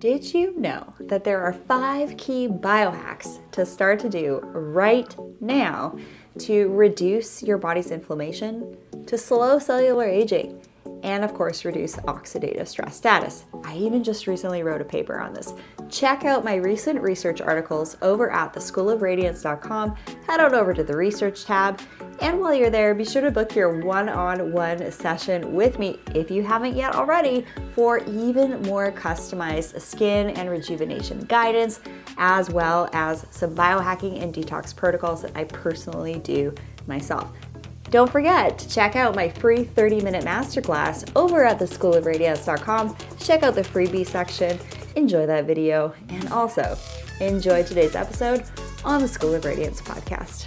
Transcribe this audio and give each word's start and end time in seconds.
Did 0.00 0.32
you 0.32 0.58
know 0.58 0.94
that 0.98 1.24
there 1.24 1.42
are 1.42 1.52
five 1.52 2.16
key 2.16 2.48
biohacks 2.48 3.38
to 3.52 3.66
start 3.66 4.00
to 4.00 4.08
do 4.08 4.40
right 4.44 5.14
now 5.42 5.94
to 6.38 6.70
reduce 6.70 7.42
your 7.42 7.58
body's 7.58 7.90
inflammation, 7.90 8.78
to 9.04 9.18
slow 9.18 9.58
cellular 9.58 10.06
aging, 10.06 10.58
and 11.02 11.22
of 11.22 11.34
course, 11.34 11.66
reduce 11.66 11.96
oxidative 11.96 12.66
stress 12.66 12.96
status? 12.96 13.44
I 13.62 13.76
even 13.76 14.02
just 14.02 14.26
recently 14.26 14.62
wrote 14.62 14.80
a 14.80 14.86
paper 14.86 15.20
on 15.20 15.34
this. 15.34 15.52
Check 15.90 16.24
out 16.24 16.44
my 16.44 16.54
recent 16.54 16.98
research 17.02 17.42
articles 17.42 17.98
over 18.00 18.30
at 18.30 18.54
theschoolofradiance.com. 18.54 19.96
Head 20.26 20.40
on 20.40 20.54
over 20.54 20.72
to 20.72 20.82
the 20.82 20.96
research 20.96 21.44
tab 21.44 21.78
and 22.20 22.40
while 22.40 22.54
you're 22.54 22.70
there, 22.70 22.94
be 22.94 23.04
sure 23.04 23.22
to 23.22 23.30
book 23.30 23.54
your 23.54 23.80
one 23.80 24.08
on 24.08 24.52
one 24.52 24.92
session 24.92 25.54
with 25.54 25.78
me 25.78 25.98
if 26.14 26.30
you 26.30 26.42
haven't 26.42 26.76
yet 26.76 26.94
already 26.94 27.46
for 27.74 27.98
even 28.06 28.60
more 28.62 28.92
customized 28.92 29.80
skin 29.80 30.30
and 30.30 30.50
rejuvenation 30.50 31.20
guidance, 31.20 31.80
as 32.18 32.50
well 32.50 32.90
as 32.92 33.26
some 33.30 33.54
biohacking 33.54 34.22
and 34.22 34.34
detox 34.34 34.74
protocols 34.74 35.22
that 35.22 35.36
I 35.36 35.44
personally 35.44 36.18
do 36.18 36.54
myself. 36.86 37.32
Don't 37.90 38.10
forget 38.10 38.58
to 38.58 38.68
check 38.68 38.94
out 38.94 39.16
my 39.16 39.28
free 39.28 39.64
30 39.64 40.00
minute 40.02 40.24
masterclass 40.24 41.10
over 41.16 41.44
at 41.44 41.58
theschoolofradiance.com. 41.58 42.96
Check 43.18 43.42
out 43.42 43.54
the 43.54 43.62
freebie 43.62 44.06
section, 44.06 44.58
enjoy 44.94 45.26
that 45.26 45.46
video, 45.46 45.92
and 46.08 46.28
also 46.28 46.76
enjoy 47.20 47.62
today's 47.62 47.96
episode 47.96 48.44
on 48.84 49.00
the 49.00 49.08
School 49.08 49.34
of 49.34 49.44
Radiance 49.44 49.80
podcast. 49.80 50.46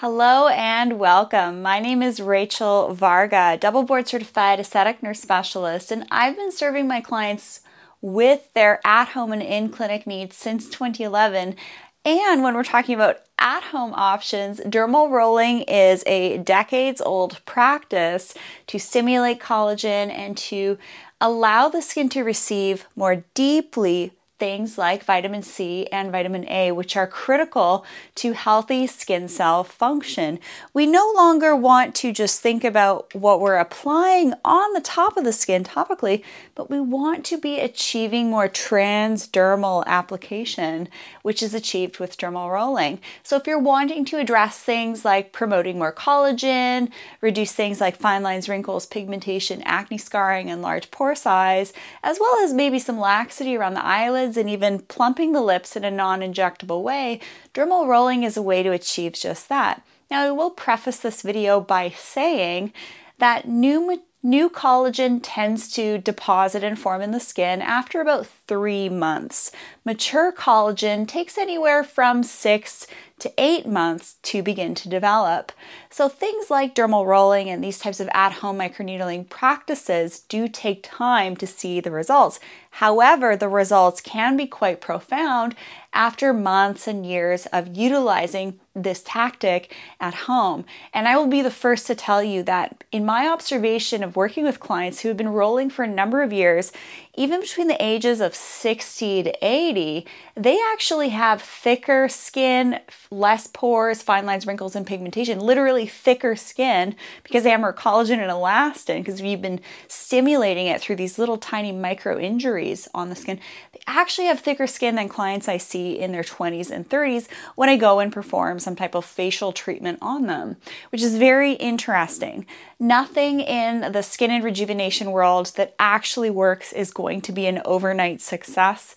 Hello 0.00 0.48
and 0.48 0.98
welcome. 0.98 1.62
My 1.62 1.80
name 1.80 2.02
is 2.02 2.20
Rachel 2.20 2.92
Varga, 2.92 3.56
double 3.58 3.82
board 3.82 4.06
certified 4.06 4.60
aesthetic 4.60 5.02
nurse 5.02 5.20
specialist, 5.20 5.90
and 5.90 6.06
I've 6.10 6.36
been 6.36 6.52
serving 6.52 6.86
my 6.86 7.00
clients 7.00 7.62
with 8.02 8.52
their 8.52 8.78
at 8.86 9.08
home 9.08 9.32
and 9.32 9.42
in 9.42 9.70
clinic 9.70 10.06
needs 10.06 10.36
since 10.36 10.68
2011. 10.68 11.56
And 12.04 12.42
when 12.42 12.54
we're 12.54 12.62
talking 12.62 12.94
about 12.94 13.20
at 13.38 13.62
home 13.62 13.94
options, 13.94 14.60
dermal 14.60 15.10
rolling 15.10 15.62
is 15.62 16.04
a 16.06 16.36
decades 16.36 17.00
old 17.00 17.42
practice 17.46 18.34
to 18.66 18.78
stimulate 18.78 19.40
collagen 19.40 20.10
and 20.10 20.36
to 20.36 20.76
allow 21.22 21.70
the 21.70 21.80
skin 21.80 22.10
to 22.10 22.22
receive 22.22 22.86
more 22.96 23.24
deeply 23.32 24.12
things 24.38 24.76
like 24.76 25.02
vitamin 25.02 25.42
C 25.42 25.86
and 25.86 26.12
vitamin 26.12 26.46
A, 26.48 26.72
which 26.72 26.96
are 26.96 27.06
critical 27.06 27.86
to 28.16 28.32
healthy 28.32 28.86
skin 28.86 29.28
cell 29.28 29.64
function. 29.64 30.38
We 30.74 30.86
no 30.86 31.10
longer 31.16 31.56
want 31.56 31.94
to 31.96 32.12
just 32.12 32.42
think 32.42 32.62
about 32.62 33.14
what 33.14 33.40
we're 33.40 33.56
applying 33.56 34.34
on 34.44 34.74
the 34.74 34.80
top 34.80 35.16
of 35.16 35.24
the 35.24 35.32
skin 35.32 35.64
topically, 35.64 36.22
but 36.54 36.68
we 36.68 36.80
want 36.80 37.24
to 37.26 37.38
be 37.38 37.60
achieving 37.60 38.28
more 38.28 38.48
transdermal 38.48 39.84
application, 39.86 40.88
which 41.22 41.42
is 41.42 41.54
achieved 41.54 41.98
with 41.98 42.18
dermal 42.18 42.52
rolling. 42.52 43.00
So 43.22 43.36
if 43.36 43.46
you're 43.46 43.58
wanting 43.58 44.04
to 44.06 44.18
address 44.18 44.58
things 44.58 45.04
like 45.04 45.32
promoting 45.32 45.78
more 45.78 45.92
collagen, 45.92 46.90
reduce 47.22 47.52
things 47.52 47.80
like 47.80 47.96
fine 47.96 48.22
lines, 48.22 48.48
wrinkles, 48.48 48.84
pigmentation, 48.84 49.62
acne 49.62 49.98
scarring, 49.98 50.50
and 50.50 50.60
large 50.60 50.90
pore 50.90 51.14
size, 51.14 51.72
as 52.02 52.18
well 52.20 52.44
as 52.44 52.52
maybe 52.52 52.78
some 52.78 52.98
laxity 52.98 53.56
around 53.56 53.74
the 53.74 53.84
eyelids 53.84 54.25
and 54.34 54.48
even 54.48 54.78
plumping 54.80 55.32
the 55.32 55.42
lips 55.42 55.76
in 55.76 55.84
a 55.84 55.90
non 55.90 56.20
injectable 56.20 56.82
way, 56.82 57.20
dermal 57.54 57.86
rolling 57.86 58.22
is 58.22 58.36
a 58.36 58.42
way 58.42 58.62
to 58.62 58.72
achieve 58.72 59.12
just 59.12 59.48
that. 59.50 59.82
Now, 60.10 60.22
I 60.22 60.30
will 60.30 60.50
preface 60.50 60.98
this 60.98 61.22
video 61.22 61.60
by 61.60 61.90
saying 61.90 62.72
that 63.18 63.48
new 63.48 64.02
New 64.22 64.48
collagen 64.48 65.20
tends 65.22 65.70
to 65.72 65.98
deposit 65.98 66.64
and 66.64 66.78
form 66.78 67.02
in 67.02 67.12
the 67.12 67.20
skin 67.20 67.60
after 67.60 68.00
about 68.00 68.26
three 68.48 68.88
months. 68.88 69.52
Mature 69.84 70.32
collagen 70.32 71.06
takes 71.06 71.36
anywhere 71.36 71.84
from 71.84 72.22
six 72.22 72.86
to 73.18 73.32
eight 73.38 73.66
months 73.66 74.16
to 74.22 74.42
begin 74.42 74.74
to 74.74 74.88
develop. 74.88 75.52
So, 75.90 76.08
things 76.08 76.50
like 76.50 76.74
dermal 76.74 77.06
rolling 77.06 77.48
and 77.48 77.62
these 77.62 77.78
types 77.78 78.00
of 78.00 78.08
at 78.12 78.32
home 78.32 78.58
microneedling 78.58 79.28
practices 79.28 80.20
do 80.20 80.48
take 80.48 80.82
time 80.82 81.36
to 81.36 81.46
see 81.46 81.80
the 81.80 81.90
results. 81.90 82.40
However, 82.72 83.36
the 83.36 83.48
results 83.48 84.00
can 84.00 84.36
be 84.36 84.46
quite 84.46 84.80
profound 84.80 85.54
after 85.92 86.32
months 86.32 86.86
and 86.86 87.06
years 87.06 87.46
of 87.46 87.76
utilizing 87.76 88.60
this 88.76 89.02
tactic 89.04 89.74
at 89.98 90.14
home. 90.14 90.64
And 90.92 91.08
I 91.08 91.16
will 91.16 91.26
be 91.26 91.42
the 91.42 91.50
first 91.50 91.86
to 91.86 91.94
tell 91.94 92.22
you 92.22 92.42
that 92.44 92.84
in 92.92 93.04
my 93.04 93.26
observation 93.26 94.04
of 94.04 94.16
working 94.16 94.44
with 94.44 94.60
clients 94.60 95.00
who 95.00 95.08
have 95.08 95.16
been 95.16 95.30
rolling 95.30 95.70
for 95.70 95.82
a 95.82 95.88
number 95.88 96.22
of 96.22 96.32
years, 96.32 96.72
even 97.16 97.40
between 97.40 97.68
the 97.68 97.82
ages 97.82 98.20
of 98.20 98.34
60 98.34 99.22
to 99.24 99.44
80, 99.44 100.06
they 100.36 100.58
actually 100.72 101.08
have 101.08 101.40
thicker 101.40 102.08
skin, 102.08 102.78
less 103.10 103.46
pores, 103.46 104.02
fine 104.02 104.26
lines, 104.26 104.46
wrinkles, 104.46 104.76
and 104.76 104.86
pigmentation, 104.86 105.40
literally 105.40 105.86
thicker 105.86 106.36
skin 106.36 106.94
because 107.22 107.42
they 107.42 107.50
have 107.50 107.60
more 107.60 107.72
collagen 107.72 108.18
and 108.18 108.30
elastin 108.30 108.98
because 108.98 109.22
we've 109.22 109.40
been 109.40 109.60
stimulating 109.88 110.66
it 110.66 110.80
through 110.80 110.96
these 110.96 111.18
little 111.18 111.38
tiny 111.38 111.72
micro 111.72 112.18
injuries 112.18 112.86
on 112.94 113.08
the 113.08 113.16
skin. 113.16 113.40
They 113.72 113.80
actually 113.86 114.26
have 114.26 114.40
thicker 114.40 114.66
skin 114.66 114.96
than 114.96 115.08
clients 115.08 115.48
I 115.48 115.56
see 115.56 115.98
in 115.98 116.12
their 116.12 116.22
20s 116.22 116.70
and 116.70 116.88
30s 116.88 117.28
when 117.54 117.70
I 117.70 117.76
go 117.76 117.98
and 117.98 118.12
perform 118.12 118.58
some 118.58 118.76
type 118.76 118.94
of 118.94 119.06
facial 119.06 119.52
treatment 119.52 119.98
on 120.02 120.26
them, 120.26 120.56
which 120.92 121.02
is 121.02 121.16
very 121.16 121.52
interesting. 121.52 122.46
Nothing 122.78 123.40
in 123.40 123.92
the 123.92 124.02
skin 124.02 124.30
and 124.30 124.44
rejuvenation 124.44 125.10
world 125.10 125.52
that 125.56 125.74
actually 125.78 126.28
works 126.28 126.72
is 126.72 126.92
going 126.92 127.22
to 127.22 127.32
be 127.32 127.46
an 127.46 127.62
overnight 127.64 128.20
success 128.20 128.94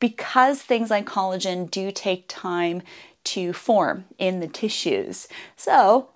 because 0.00 0.62
things 0.62 0.90
like 0.90 1.06
collagen 1.06 1.70
do 1.70 1.92
take 1.92 2.24
time 2.26 2.82
to 3.22 3.52
form 3.52 4.06
in 4.18 4.40
the 4.40 4.48
tissues. 4.48 5.28
So, 5.56 6.08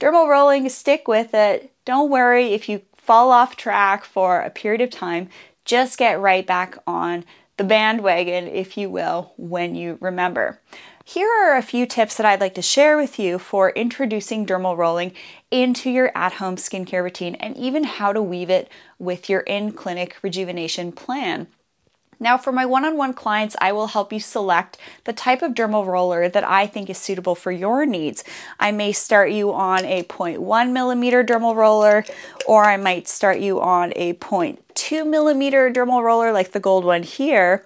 dermal 0.00 0.28
rolling, 0.28 0.68
stick 0.70 1.06
with 1.06 1.34
it. 1.34 1.72
Don't 1.84 2.10
worry 2.10 2.54
if 2.54 2.68
you 2.68 2.82
fall 2.96 3.30
off 3.30 3.56
track 3.56 4.04
for 4.04 4.40
a 4.40 4.50
period 4.50 4.80
of 4.80 4.90
time, 4.90 5.28
just 5.66 5.98
get 5.98 6.20
right 6.20 6.46
back 6.46 6.78
on 6.86 7.24
the 7.56 7.64
bandwagon, 7.64 8.48
if 8.48 8.76
you 8.76 8.88
will, 8.88 9.32
when 9.36 9.74
you 9.74 9.98
remember. 10.00 10.60
Here 11.04 11.28
are 11.28 11.56
a 11.56 11.62
few 11.62 11.84
tips 11.84 12.16
that 12.16 12.24
I'd 12.24 12.40
like 12.40 12.54
to 12.54 12.62
share 12.62 12.96
with 12.96 13.18
you 13.18 13.38
for 13.38 13.70
introducing 13.70 14.46
dermal 14.46 14.76
rolling 14.76 15.12
into 15.54 15.88
your 15.88 16.10
at 16.16 16.34
home 16.34 16.56
skincare 16.56 17.04
routine 17.04 17.36
and 17.36 17.56
even 17.56 17.84
how 17.84 18.12
to 18.12 18.20
weave 18.20 18.50
it 18.50 18.68
with 18.98 19.30
your 19.30 19.40
in 19.40 19.70
clinic 19.70 20.16
rejuvenation 20.20 20.90
plan. 20.90 21.46
Now, 22.18 22.36
for 22.36 22.50
my 22.50 22.66
one 22.66 22.84
on 22.84 22.96
one 22.96 23.14
clients, 23.14 23.54
I 23.60 23.70
will 23.70 23.86
help 23.88 24.12
you 24.12 24.18
select 24.18 24.78
the 25.04 25.12
type 25.12 25.42
of 25.42 25.52
dermal 25.52 25.86
roller 25.86 26.28
that 26.28 26.42
I 26.42 26.66
think 26.66 26.90
is 26.90 26.98
suitable 26.98 27.36
for 27.36 27.52
your 27.52 27.86
needs. 27.86 28.24
I 28.58 28.72
may 28.72 28.90
start 28.90 29.30
you 29.30 29.52
on 29.52 29.84
a 29.84 30.02
0.1 30.02 30.72
millimeter 30.72 31.22
dermal 31.22 31.54
roller, 31.54 32.04
or 32.46 32.64
I 32.64 32.76
might 32.76 33.06
start 33.06 33.38
you 33.38 33.60
on 33.60 33.92
a 33.94 34.14
0.2 34.14 35.08
millimeter 35.08 35.70
dermal 35.70 36.02
roller, 36.02 36.32
like 36.32 36.50
the 36.50 36.60
gold 36.60 36.84
one 36.84 37.04
here, 37.04 37.64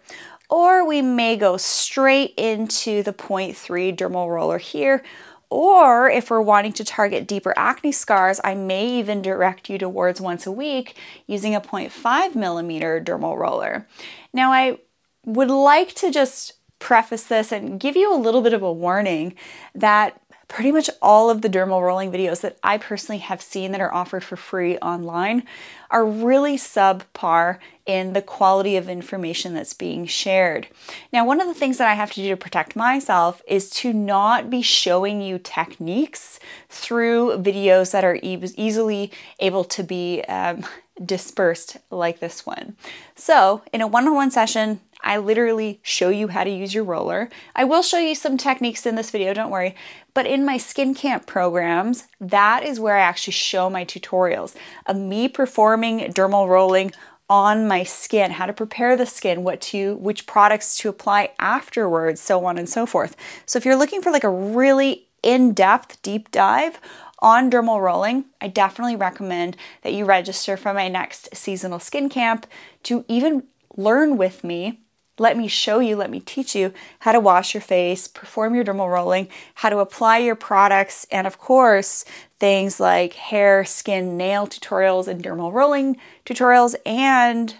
or 0.50 0.86
we 0.86 1.00
may 1.00 1.36
go 1.36 1.56
straight 1.56 2.34
into 2.36 3.02
the 3.02 3.12
0.3 3.14 3.96
dermal 3.96 4.28
roller 4.28 4.58
here. 4.58 5.02
Or 5.50 6.10
if 6.10 6.30
we're 6.30 6.42
wanting 6.42 6.74
to 6.74 6.84
target 6.84 7.26
deeper 7.26 7.54
acne 7.56 7.92
scars, 7.92 8.40
I 8.44 8.54
may 8.54 8.86
even 8.86 9.22
direct 9.22 9.70
you 9.70 9.78
towards 9.78 10.20
once 10.20 10.46
a 10.46 10.52
week 10.52 10.96
using 11.26 11.54
a 11.54 11.60
0.5 11.60 12.34
millimeter 12.34 13.00
dermal 13.00 13.36
roller. 13.36 13.86
Now, 14.32 14.52
I 14.52 14.78
would 15.24 15.50
like 15.50 15.94
to 15.94 16.10
just 16.10 16.54
preface 16.78 17.24
this 17.24 17.50
and 17.50 17.80
give 17.80 17.96
you 17.96 18.12
a 18.12 18.16
little 18.16 18.42
bit 18.42 18.52
of 18.52 18.62
a 18.62 18.72
warning 18.72 19.34
that 19.74 20.20
pretty 20.48 20.72
much 20.72 20.88
all 21.02 21.28
of 21.28 21.42
the 21.42 21.48
dermal 21.48 21.82
rolling 21.82 22.10
videos 22.10 22.40
that 22.40 22.56
I 22.62 22.78
personally 22.78 23.18
have 23.18 23.42
seen 23.42 23.72
that 23.72 23.80
are 23.82 23.92
offered 23.92 24.24
for 24.24 24.36
free 24.36 24.78
online 24.78 25.44
are 25.90 26.04
really 26.04 26.56
subpar 26.56 27.58
in 27.84 28.14
the 28.14 28.22
quality 28.22 28.76
of 28.76 28.88
information 28.88 29.54
that's 29.54 29.74
being 29.74 30.06
shared. 30.06 30.68
Now, 31.12 31.24
one 31.24 31.40
of 31.40 31.46
the 31.46 31.54
things 31.54 31.78
that 31.78 31.88
I 31.88 31.94
have 31.94 32.10
to 32.12 32.22
do 32.22 32.28
to 32.30 32.36
protect 32.36 32.76
myself 32.76 33.42
is 33.46 33.70
to 33.70 33.92
not 33.92 34.50
be 34.50 34.62
showing 34.62 35.20
you 35.20 35.38
techniques 35.38 36.40
through 36.68 37.38
videos 37.38 37.92
that 37.92 38.04
are 38.04 38.16
e- 38.16 38.52
easily 38.56 39.12
able 39.40 39.64
to 39.64 39.82
be 39.82 40.22
um, 40.22 40.64
dispersed 41.04 41.78
like 41.90 42.20
this 42.20 42.44
one. 42.44 42.76
So, 43.14 43.62
in 43.72 43.80
a 43.80 43.86
one 43.86 44.06
on 44.06 44.14
one 44.14 44.30
session, 44.30 44.80
I 45.02 45.18
literally 45.18 45.80
show 45.82 46.08
you 46.08 46.28
how 46.28 46.44
to 46.44 46.50
use 46.50 46.74
your 46.74 46.84
roller. 46.84 47.30
I 47.54 47.64
will 47.64 47.82
show 47.82 47.98
you 47.98 48.14
some 48.14 48.36
techniques 48.36 48.84
in 48.86 48.94
this 48.94 49.10
video, 49.10 49.32
don't 49.32 49.50
worry. 49.50 49.74
But 50.12 50.26
in 50.26 50.44
my 50.44 50.58
skin 50.58 50.94
camp 50.94 51.26
programs, 51.26 52.08
that 52.20 52.64
is 52.64 52.80
where 52.80 52.96
I 52.96 53.02
actually 53.02 53.32
show 53.32 53.70
my 53.70 53.84
tutorials 53.84 54.54
of 54.86 54.96
me 54.96 55.28
performing 55.28 56.00
dermal 56.12 56.48
rolling 56.48 56.92
on 57.30 57.68
my 57.68 57.84
skin, 57.84 58.32
how 58.32 58.46
to 58.46 58.52
prepare 58.52 58.96
the 58.96 59.06
skin, 59.06 59.44
what 59.44 59.60
to 59.60 59.96
which 59.96 60.26
products 60.26 60.76
to 60.78 60.88
apply 60.88 61.30
afterwards, 61.38 62.20
so 62.20 62.44
on 62.44 62.58
and 62.58 62.68
so 62.68 62.86
forth. 62.86 63.16
So 63.46 63.58
if 63.58 63.64
you're 63.64 63.76
looking 63.76 64.02
for 64.02 64.10
like 64.10 64.24
a 64.24 64.30
really 64.30 65.06
in-depth 65.22 66.00
deep 66.02 66.30
dive 66.30 66.80
on 67.18 67.50
dermal 67.50 67.80
rolling, 67.80 68.24
I 68.40 68.48
definitely 68.48 68.96
recommend 68.96 69.56
that 69.82 69.92
you 69.92 70.04
register 70.04 70.56
for 70.56 70.72
my 70.72 70.88
next 70.88 71.34
seasonal 71.36 71.80
skin 71.80 72.08
camp 72.08 72.46
to 72.84 73.04
even 73.08 73.44
learn 73.76 74.16
with 74.16 74.42
me 74.42 74.80
let 75.18 75.36
me 75.36 75.48
show 75.48 75.80
you, 75.80 75.96
let 75.96 76.10
me 76.10 76.20
teach 76.20 76.54
you 76.54 76.72
how 77.00 77.12
to 77.12 77.20
wash 77.20 77.54
your 77.54 77.60
face, 77.60 78.08
perform 78.08 78.54
your 78.54 78.64
dermal 78.64 78.90
rolling, 78.90 79.28
how 79.54 79.68
to 79.68 79.78
apply 79.78 80.18
your 80.18 80.34
products, 80.34 81.06
and 81.10 81.26
of 81.26 81.38
course, 81.38 82.04
things 82.38 82.78
like 82.78 83.14
hair, 83.14 83.64
skin, 83.64 84.16
nail 84.16 84.46
tutorials, 84.46 85.08
and 85.08 85.22
dermal 85.22 85.52
rolling 85.52 85.96
tutorials, 86.24 86.74
and 86.86 87.56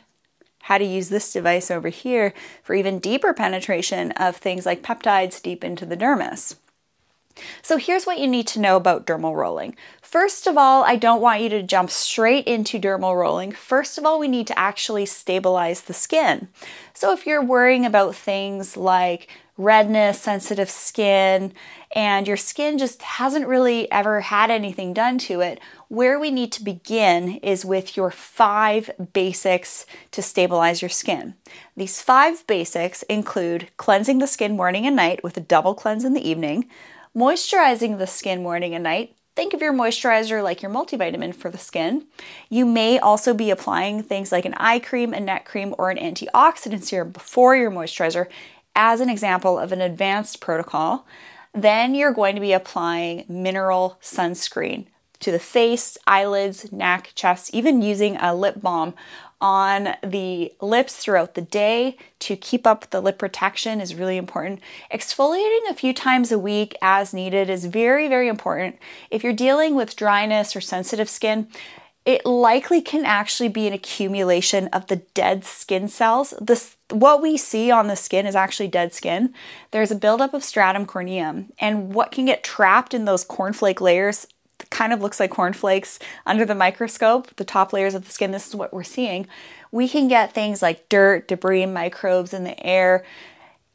how 0.63 0.79
to 0.79 0.85
use 0.85 1.09
this 1.09 1.33
device 1.33 1.71
over 1.71 1.89
here 1.89 2.35
for 2.63 2.75
even 2.75 2.99
deeper 2.99 3.33
penetration 3.33 4.13
of 4.13 4.37
things 4.37 4.67
like 4.67 4.83
peptides 4.83 5.43
deep 5.43 5.65
into 5.65 5.87
the 5.87 5.97
dermis. 5.97 6.57
So 7.63 7.77
here's 7.77 8.05
what 8.05 8.19
you 8.19 8.27
need 8.27 8.47
to 8.49 8.61
know 8.61 8.77
about 8.77 9.07
dermal 9.07 9.35
rolling. 9.35 9.77
First 10.03 10.47
of 10.47 10.57
all, 10.57 10.85
I 10.85 10.97
don't 10.97 11.21
want 11.21 11.43
you 11.43 11.49
to 11.51 11.63
jump 11.63 11.91
straight 11.91 12.47
into 12.47 12.81
dermal 12.81 13.15
rolling. 13.15 13.53
First 13.53 13.99
of 13.99 14.07
all, 14.07 14.19
we 14.19 14.29
need 14.29 14.47
to 14.47 14.59
actually 14.59 15.07
stabilize 15.07 15.83
the 15.83 15.95
skin. 15.95 16.49
So 16.95 17.13
if 17.13 17.27
you're 17.27 17.45
worrying 17.45 17.85
about 17.85 18.15
things 18.15 18.77
like 18.77 19.29
redness, 19.59 20.21
sensitive 20.21 20.71
skin, 20.71 21.53
and 21.95 22.29
your 22.29 22.37
skin 22.37 22.79
just 22.79 23.03
hasn't 23.03 23.47
really 23.47 23.91
ever 23.91 24.21
had 24.21 24.51
anything 24.51 24.95
done 24.95 25.19
to 25.19 25.41
it, 25.41 25.61
where 25.89 26.19
we 26.19 26.31
need 26.31 26.53
to 26.53 26.63
begin 26.63 27.37
is 27.37 27.65
with 27.65 27.97
your 27.97 28.11
five 28.11 28.91
basics 29.13 29.85
to 30.13 30.23
stabilize 30.23 30.81
your 30.81 30.89
skin. 30.89 31.35
These 31.77 32.01
five 32.01 32.47
basics 32.47 33.03
include 33.05 33.69
cleansing 33.77 34.19
the 34.19 34.27
skin 34.27 34.57
morning 34.57 34.87
and 34.87 34.95
night 34.95 35.25
with 35.25 35.37
a 35.37 35.41
double 35.41 35.75
cleanse 35.75 36.05
in 36.05 36.15
the 36.15 36.29
evening, 36.29 36.69
Moisturizing 37.19 37.99
the 37.99 38.07
skin 38.07 38.45
morning 38.45 38.77
and 38.77 38.85
night. 38.85 39.17
Think 39.35 39.53
of 39.53 39.61
your 39.61 39.73
moisturizer 39.73 40.41
like 40.41 40.63
your 40.63 40.71
multivitamin 40.71 41.35
for 41.35 41.51
the 41.51 41.59
skin. 41.59 42.07
You 42.49 42.65
may 42.65 43.01
also 43.01 43.35
be 43.35 43.51
applying 43.51 44.05
things 44.05 44.31
like 44.31 44.45
an 44.45 44.55
eye 44.55 44.79
cream, 44.79 45.13
a 45.13 45.19
neck 45.19 45.45
cream, 45.45 45.75
or 45.79 45.91
an 45.91 45.99
antioxidant 45.99 46.85
serum 46.85 47.11
before 47.11 47.57
your 47.57 47.73
moisturizer 47.73 48.29
as 48.77 49.01
an 49.01 49.11
example 49.11 49.59
of 49.59 49.73
an 49.73 49.81
advanced 49.81 50.41
protocol. 50.41 51.09
Then 51.53 51.97
you're 51.97 52.13
going 52.13 52.37
to 52.37 52.41
be 52.41 52.53
applying 52.53 53.25
mineral 53.29 53.99
sunscreen 54.01 54.87
to 55.19 55.33
the 55.33 55.41
face, 55.41 55.99
eyelids, 56.07 56.71
neck, 56.71 57.11
chest, 57.17 57.53
even 57.53 57.83
using 57.83 58.17
a 58.19 58.33
lip 58.33 58.61
balm 58.63 58.95
on 59.41 59.95
the 60.03 60.53
lips 60.61 60.97
throughout 60.97 61.35
the 61.35 61.43
day 61.43 61.97
to 62.21 62.37
keep 62.37 62.67
up 62.67 62.91
the 62.91 63.01
lip 63.01 63.19
protection 63.19 63.81
is 63.81 63.95
really 63.95 64.17
important. 64.17 64.61
Exfoliating 64.93 65.71
a 65.71 65.75
few 65.75 65.95
times 65.95 66.33
a 66.33 66.39
week 66.39 66.75
as 66.83 67.15
needed 67.15 67.49
is 67.49 67.67
very, 67.67 68.09
very 68.09 68.29
important. 68.29 68.77
If 69.11 69.23
you're 69.23 69.33
dealing 69.33 69.75
with 69.75 69.97
dryness 69.97 70.57
or 70.57 70.61
sensitive 70.61 71.09
skin, 71.09 71.49
it 72.05 72.25
likely 72.25 72.81
can 72.81 73.05
actually 73.05 73.51
be 73.51 73.67
an 73.67 73.75
accumulation 73.75 74.69
of 74.69 74.87
the 74.87 74.97
dead 75.13 75.45
skin 75.45 75.89
cells. 75.89 76.33
This 76.41 76.77
what 76.91 77.21
we 77.21 77.37
see 77.37 77.71
on 77.71 77.87
the 77.87 77.97
skin 77.97 78.25
is 78.25 78.35
actually 78.35 78.69
dead 78.69 78.95
skin. 78.95 79.35
There's 79.73 79.91
a 79.91 79.95
buildup 79.95 80.33
of 80.33 80.43
stratum 80.43 80.87
corneum, 80.87 81.51
and 81.61 81.93
what 81.93 82.11
can 82.11 82.25
get 82.25 82.43
trapped 82.43 82.95
in 82.95 83.05
those 83.05 83.27
cornflake 83.27 83.83
layers 83.83 84.27
kind 84.71 84.93
of 84.93 85.01
looks 85.01 85.21
like 85.21 85.31
cornflakes 85.31 85.99
under 86.27 86.45
the 86.45 86.55
microscope, 86.55 87.35
the 87.37 87.45
top 87.45 87.73
layers 87.73 87.95
of 87.95 88.05
the 88.05 88.13
skin, 88.13 88.33
this 88.33 88.49
is 88.49 88.55
what 88.55 88.73
we're 88.73 88.83
seeing. 88.83 89.27
We 89.71 89.89
can 89.89 90.09
get 90.09 90.33
things 90.33 90.63
like 90.63 90.89
dirt, 90.89 91.29
debris, 91.29 91.67
microbes 91.67 92.33
in 92.33 92.45
the 92.45 92.65
air, 92.65 93.05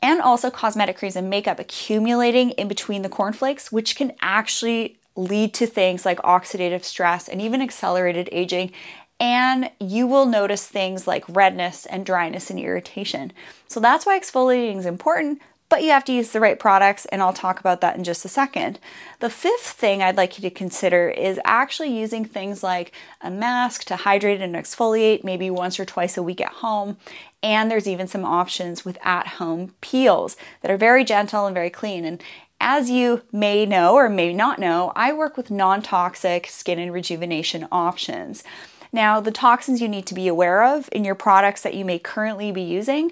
and 0.01 0.21
also 0.21 0.51
cosmetic 0.51 0.97
creams 0.97 1.15
and 1.15 1.30
makeup 1.30 1.59
accumulating 1.59 2.51
in 2.51 2.68
between 2.68 3.03
the 3.03 3.09
cornflakes, 3.09 3.71
which 3.71 3.95
can 3.95 4.12
actually 4.21 4.97
lead 5.15 5.53
to 5.53 5.65
things 5.65 6.06
like 6.06 6.19
oxidative 6.19 6.83
stress 6.83 7.27
and 7.27 7.41
even 7.41 7.62
accelerated 7.62 8.27
aging. 8.31 8.71
And 9.19 9.69
you 9.79 10.06
will 10.07 10.25
notice 10.25 10.68
things 10.68 11.07
like 11.07 11.24
redness 11.29 11.86
and 11.86 12.06
dryness 12.06 12.50
and 12.50 12.59
irritation. 12.59 13.31
So 13.68 13.79
that's 13.79 14.06
why 14.06 14.19
exfoliating 14.19 14.77
is 14.77 14.86
important, 14.86 15.41
but 15.73 15.81
you 15.81 15.89
have 15.89 16.05
to 16.05 16.13
use 16.13 16.29
the 16.29 16.39
right 16.39 16.59
products, 16.59 17.05
and 17.05 17.19
I'll 17.19 17.33
talk 17.33 17.59
about 17.59 17.81
that 17.81 17.97
in 17.97 18.03
just 18.03 18.23
a 18.25 18.27
second. 18.27 18.77
The 19.21 19.29
fifth 19.31 19.71
thing 19.71 20.03
I'd 20.03 20.17
like 20.17 20.37
you 20.37 20.43
to 20.43 20.53
consider 20.53 21.09
is 21.09 21.39
actually 21.45 21.97
using 21.97 22.25
things 22.25 22.61
like 22.61 22.91
a 23.21 23.31
mask 23.31 23.83
to 23.85 23.95
hydrate 23.95 24.39
and 24.39 24.53
exfoliate, 24.53 25.23
maybe 25.23 25.49
once 25.49 25.79
or 25.79 25.85
twice 25.85 26.15
a 26.15 26.21
week 26.21 26.41
at 26.41 26.51
home. 26.51 26.97
And 27.41 27.71
there's 27.71 27.87
even 27.87 28.07
some 28.07 28.23
options 28.23 28.85
with 28.85 28.99
at 29.01 29.25
home 29.25 29.73
peels 29.81 30.37
that 30.61 30.69
are 30.69 30.77
very 30.77 31.03
gentle 31.03 31.47
and 31.47 31.55
very 31.55 31.71
clean. 31.71 32.05
And 32.05 32.21
as 32.61 32.91
you 32.91 33.23
may 33.31 33.65
know 33.65 33.95
or 33.95 34.09
may 34.09 34.31
not 34.31 34.59
know, 34.59 34.91
I 34.95 35.11
work 35.11 35.37
with 35.37 35.49
non 35.49 35.81
toxic 35.81 36.45
skin 36.45 36.77
and 36.77 36.93
rejuvenation 36.93 37.67
options. 37.71 38.43
Now, 38.91 39.19
the 39.19 39.31
toxins 39.31 39.81
you 39.81 39.87
need 39.87 40.05
to 40.05 40.13
be 40.13 40.27
aware 40.27 40.63
of 40.63 40.87
in 40.91 41.03
your 41.03 41.15
products 41.15 41.63
that 41.63 41.73
you 41.73 41.83
may 41.83 41.97
currently 41.97 42.51
be 42.51 42.61
using 42.61 43.11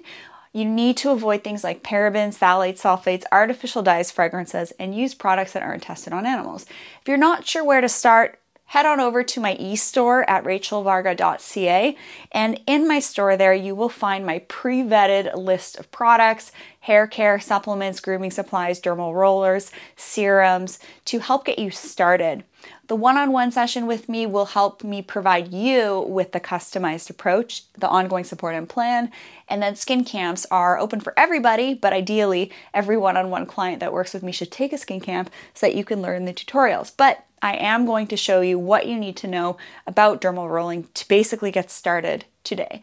you 0.52 0.64
need 0.64 0.96
to 0.98 1.10
avoid 1.10 1.42
things 1.42 1.64
like 1.64 1.82
parabens, 1.82 2.38
phthalates, 2.38 2.82
sulfates, 2.82 3.24
artificial 3.32 3.82
dyes, 3.82 4.10
fragrances, 4.10 4.72
and 4.78 4.94
use 4.94 5.14
products 5.14 5.52
that 5.52 5.62
aren't 5.62 5.82
tested 5.82 6.12
on 6.12 6.26
animals. 6.26 6.66
If 7.00 7.08
you're 7.08 7.16
not 7.16 7.46
sure 7.46 7.64
where 7.64 7.80
to 7.80 7.88
start, 7.88 8.38
head 8.72 8.86
on 8.86 9.00
over 9.00 9.22
to 9.22 9.38
my 9.38 9.54
e-store 9.56 10.28
at 10.30 10.44
rachelvarga.ca 10.44 11.94
and 12.32 12.60
in 12.66 12.88
my 12.88 12.98
store 12.98 13.36
there 13.36 13.52
you 13.52 13.74
will 13.74 13.90
find 13.90 14.24
my 14.24 14.38
pre-vetted 14.48 15.34
list 15.34 15.76
of 15.76 15.90
products 15.90 16.52
hair 16.80 17.06
care 17.06 17.38
supplements 17.38 18.00
grooming 18.00 18.30
supplies 18.30 18.80
dermal 18.80 19.12
rollers 19.12 19.70
serums 19.94 20.78
to 21.04 21.18
help 21.18 21.44
get 21.44 21.58
you 21.58 21.70
started 21.70 22.44
the 22.88 22.96
one 22.96 23.16
on 23.16 23.32
one 23.32 23.52
session 23.52 23.86
with 23.86 24.08
me 24.08 24.26
will 24.26 24.46
help 24.46 24.82
me 24.82 25.02
provide 25.02 25.52
you 25.52 26.04
with 26.08 26.32
the 26.32 26.40
customized 26.40 27.10
approach, 27.10 27.64
the 27.74 27.88
ongoing 27.88 28.24
support 28.24 28.54
and 28.54 28.68
plan. 28.68 29.10
And 29.48 29.62
then 29.62 29.76
skin 29.76 30.04
camps 30.04 30.46
are 30.50 30.78
open 30.78 31.00
for 31.00 31.14
everybody, 31.16 31.74
but 31.74 31.92
ideally, 31.92 32.50
every 32.74 32.96
one 32.96 33.16
on 33.16 33.30
one 33.30 33.46
client 33.46 33.80
that 33.80 33.92
works 33.92 34.12
with 34.12 34.22
me 34.22 34.32
should 34.32 34.50
take 34.50 34.72
a 34.72 34.78
skin 34.78 35.00
camp 35.00 35.30
so 35.54 35.66
that 35.66 35.76
you 35.76 35.84
can 35.84 36.02
learn 36.02 36.24
the 36.24 36.34
tutorials. 36.34 36.92
But 36.96 37.24
I 37.40 37.54
am 37.54 37.86
going 37.86 38.06
to 38.08 38.16
show 38.16 38.40
you 38.40 38.58
what 38.58 38.86
you 38.86 38.98
need 38.98 39.16
to 39.18 39.28
know 39.28 39.56
about 39.86 40.20
dermal 40.20 40.50
rolling 40.50 40.88
to 40.94 41.08
basically 41.08 41.50
get 41.50 41.70
started 41.70 42.24
today. 42.44 42.82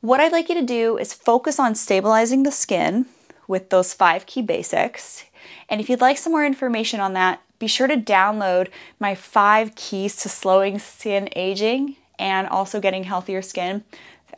What 0.00 0.20
I'd 0.20 0.32
like 0.32 0.48
you 0.48 0.54
to 0.56 0.62
do 0.62 0.98
is 0.98 1.14
focus 1.14 1.58
on 1.58 1.74
stabilizing 1.74 2.42
the 2.42 2.50
skin 2.50 3.06
with 3.46 3.70
those 3.70 3.94
five 3.94 4.26
key 4.26 4.42
basics. 4.42 5.24
And 5.68 5.80
if 5.80 5.88
you'd 5.88 6.00
like 6.00 6.18
some 6.18 6.32
more 6.32 6.44
information 6.44 7.00
on 7.00 7.12
that, 7.14 7.40
be 7.62 7.68
sure 7.68 7.86
to 7.86 7.96
download 7.96 8.66
my 8.98 9.14
five 9.14 9.76
keys 9.76 10.16
to 10.16 10.28
slowing 10.28 10.80
skin 10.80 11.28
aging 11.36 11.94
and 12.18 12.48
also 12.48 12.80
getting 12.80 13.04
healthier 13.04 13.40
skin. 13.40 13.84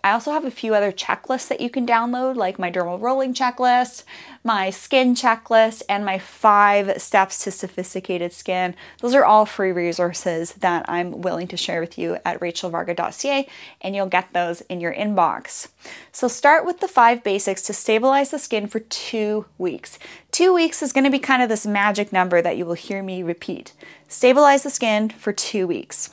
I 0.04 0.12
also 0.12 0.32
have 0.32 0.44
a 0.44 0.50
few 0.50 0.74
other 0.74 0.92
checklists 0.92 1.48
that 1.48 1.62
you 1.62 1.70
can 1.70 1.86
download, 1.86 2.36
like 2.36 2.58
my 2.58 2.70
dermal 2.70 3.00
rolling 3.00 3.32
checklist, 3.32 4.04
my 4.44 4.68
skin 4.68 5.14
checklist, 5.14 5.82
and 5.88 6.04
my 6.04 6.18
five 6.18 7.00
steps 7.00 7.42
to 7.44 7.50
sophisticated 7.50 8.34
skin. 8.34 8.74
Those 9.00 9.14
are 9.14 9.24
all 9.24 9.46
free 9.46 9.72
resources 9.72 10.52
that 10.54 10.84
I'm 10.90 11.22
willing 11.22 11.48
to 11.48 11.56
share 11.56 11.80
with 11.80 11.96
you 11.96 12.18
at 12.22 12.38
rachelvarga.ca, 12.38 13.48
and 13.80 13.96
you'll 13.96 14.06
get 14.06 14.34
those 14.34 14.60
in 14.62 14.78
your 14.78 14.92
inbox. 14.92 15.68
So, 16.12 16.28
start 16.28 16.66
with 16.66 16.80
the 16.80 16.88
five 16.88 17.24
basics 17.24 17.62
to 17.62 17.72
stabilize 17.72 18.30
the 18.30 18.38
skin 18.38 18.66
for 18.66 18.80
two 18.80 19.46
weeks. 19.56 19.98
Two 20.30 20.52
weeks 20.52 20.82
is 20.82 20.92
going 20.92 21.04
to 21.04 21.10
be 21.10 21.18
kind 21.18 21.42
of 21.42 21.48
this 21.48 21.66
magic 21.66 22.12
number 22.12 22.42
that 22.42 22.58
you 22.58 22.66
will 22.66 22.74
hear 22.74 23.02
me 23.02 23.22
repeat. 23.22 23.72
Stabilize 24.06 24.64
the 24.64 24.70
skin 24.70 25.08
for 25.08 25.32
two 25.32 25.66
weeks 25.66 26.10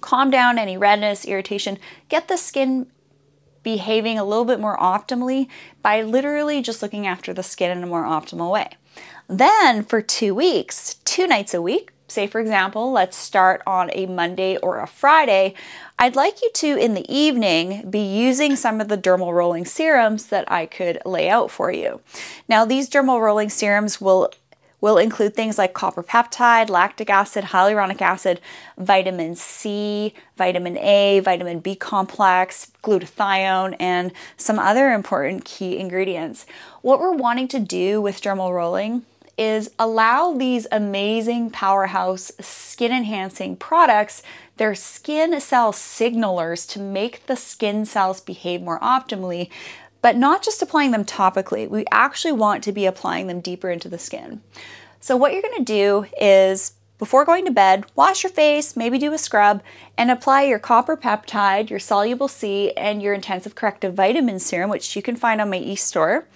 calm 0.00 0.30
down 0.30 0.58
any 0.58 0.76
redness, 0.76 1.24
irritation, 1.24 1.78
get 2.08 2.28
the 2.28 2.36
skin 2.36 2.86
behaving 3.64 4.16
a 4.18 4.24
little 4.24 4.44
bit 4.44 4.60
more 4.60 4.76
optimally 4.76 5.48
by 5.82 6.02
literally 6.02 6.62
just 6.62 6.82
looking 6.82 7.06
after 7.06 7.34
the 7.34 7.42
skin 7.42 7.76
in 7.76 7.82
a 7.82 7.88
more 7.88 8.04
optimal 8.04 8.52
way. 8.52 8.68
Then 9.26 9.82
for 9.82 10.00
two 10.00 10.34
weeks, 10.34 10.94
two 11.04 11.26
nights 11.26 11.54
a 11.54 11.60
week, 11.62 11.90
say 12.06 12.26
for 12.26 12.40
example, 12.40 12.92
let's 12.92 13.16
start 13.16 13.62
on 13.66 13.90
a 13.92 14.06
Monday 14.06 14.56
or 14.58 14.78
a 14.78 14.86
Friday, 14.86 15.54
I'd 15.98 16.16
like 16.16 16.42
you 16.42 16.50
to, 16.54 16.76
in 16.76 16.94
the 16.94 17.12
evening, 17.12 17.90
be 17.90 18.00
using 18.00 18.56
some 18.56 18.80
of 18.80 18.88
the 18.88 18.98
dermal 18.98 19.32
rolling 19.32 19.64
serums 19.64 20.26
that 20.26 20.50
I 20.50 20.66
could 20.66 21.00
lay 21.04 21.28
out 21.28 21.50
for 21.50 21.72
you. 21.72 22.00
Now, 22.48 22.64
these 22.64 22.90
dermal 22.90 23.20
rolling 23.20 23.48
serums 23.48 24.00
will 24.00 24.30
will 24.84 24.98
include 24.98 25.34
things 25.34 25.56
like 25.56 25.72
copper 25.72 26.02
peptide, 26.02 26.68
lactic 26.68 27.08
acid, 27.08 27.42
hyaluronic 27.42 28.02
acid, 28.02 28.38
vitamin 28.76 29.34
C, 29.34 30.12
vitamin 30.36 30.76
A, 30.76 31.20
vitamin 31.20 31.60
B 31.60 31.74
complex, 31.74 32.70
glutathione, 32.82 33.74
and 33.80 34.12
some 34.36 34.58
other 34.58 34.92
important 34.92 35.46
key 35.46 35.78
ingredients. 35.78 36.44
What 36.82 37.00
we're 37.00 37.16
wanting 37.16 37.48
to 37.48 37.60
do 37.60 38.02
with 38.02 38.20
dermal 38.20 38.54
rolling 38.54 39.06
is 39.38 39.70
allow 39.78 40.34
these 40.34 40.66
amazing 40.70 41.50
powerhouse 41.50 42.30
skin 42.38 42.92
enhancing 42.92 43.56
products 43.56 44.22
their 44.56 44.74
skin 44.74 45.40
cell 45.40 45.72
signalers 45.72 46.68
to 46.68 46.78
make 46.78 47.26
the 47.26 47.34
skin 47.36 47.84
cells 47.84 48.20
behave 48.20 48.62
more 48.62 48.78
optimally 48.78 49.48
but 50.04 50.18
not 50.18 50.42
just 50.42 50.60
applying 50.60 50.90
them 50.90 51.02
topically. 51.02 51.66
We 51.66 51.86
actually 51.90 52.32
want 52.32 52.62
to 52.64 52.72
be 52.72 52.84
applying 52.84 53.26
them 53.26 53.40
deeper 53.40 53.70
into 53.70 53.88
the 53.88 53.96
skin. 53.96 54.42
So, 55.00 55.16
what 55.16 55.32
you're 55.32 55.40
going 55.40 55.64
to 55.64 55.64
do 55.64 56.04
is 56.20 56.74
before 56.98 57.24
going 57.24 57.46
to 57.46 57.50
bed, 57.50 57.86
wash 57.96 58.22
your 58.22 58.30
face, 58.30 58.76
maybe 58.76 58.98
do 58.98 59.14
a 59.14 59.18
scrub, 59.18 59.62
and 59.96 60.10
apply 60.10 60.42
your 60.42 60.58
copper 60.58 60.94
peptide, 60.94 61.70
your 61.70 61.78
soluble 61.78 62.28
C, 62.28 62.72
and 62.72 63.00
your 63.00 63.14
intensive 63.14 63.54
corrective 63.54 63.94
vitamin 63.94 64.38
serum, 64.40 64.68
which 64.68 64.94
you 64.94 65.00
can 65.00 65.16
find 65.16 65.40
on 65.40 65.48
my 65.48 65.56
e-store. 65.56 66.26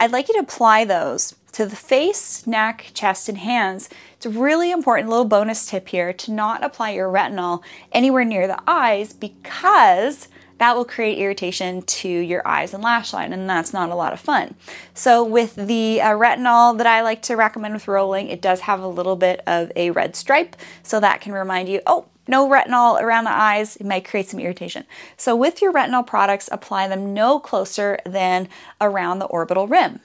I'd 0.00 0.10
like 0.10 0.26
you 0.26 0.34
to 0.34 0.40
apply 0.40 0.84
those 0.84 1.36
to 1.52 1.66
the 1.66 1.76
face, 1.76 2.44
neck, 2.44 2.90
chest, 2.92 3.28
and 3.28 3.38
hands. 3.38 3.88
It's 4.14 4.26
a 4.26 4.30
really 4.30 4.72
important 4.72 5.08
little 5.08 5.24
bonus 5.26 5.64
tip 5.64 5.90
here 5.90 6.12
to 6.14 6.32
not 6.32 6.64
apply 6.64 6.90
your 6.90 7.08
retinol 7.08 7.62
anywhere 7.92 8.24
near 8.24 8.48
the 8.48 8.60
eyes 8.66 9.12
because 9.12 10.26
that 10.60 10.76
will 10.76 10.84
create 10.84 11.16
irritation 11.16 11.80
to 11.80 12.06
your 12.06 12.46
eyes 12.46 12.74
and 12.74 12.84
lash 12.84 13.14
line, 13.14 13.32
and 13.32 13.48
that's 13.48 13.72
not 13.72 13.88
a 13.88 13.94
lot 13.94 14.12
of 14.12 14.20
fun. 14.20 14.54
So, 14.92 15.24
with 15.24 15.54
the 15.54 16.02
uh, 16.02 16.10
retinol 16.10 16.76
that 16.76 16.86
I 16.86 17.00
like 17.00 17.22
to 17.22 17.34
recommend 17.34 17.72
with 17.72 17.88
rolling, 17.88 18.28
it 18.28 18.42
does 18.42 18.60
have 18.60 18.82
a 18.82 18.86
little 18.86 19.16
bit 19.16 19.40
of 19.46 19.72
a 19.74 19.90
red 19.90 20.14
stripe, 20.14 20.56
so 20.82 21.00
that 21.00 21.22
can 21.22 21.32
remind 21.32 21.70
you, 21.70 21.80
oh, 21.86 22.04
no 22.28 22.46
retinol 22.46 23.00
around 23.00 23.24
the 23.24 23.32
eyes, 23.32 23.76
it 23.76 23.86
might 23.86 24.04
create 24.04 24.28
some 24.28 24.38
irritation. 24.38 24.84
So, 25.16 25.34
with 25.34 25.62
your 25.62 25.72
retinol 25.72 26.06
products, 26.06 26.50
apply 26.52 26.88
them 26.88 27.14
no 27.14 27.40
closer 27.40 27.98
than 28.04 28.46
around 28.82 29.18
the 29.18 29.26
orbital 29.26 29.66
rim. 29.66 30.00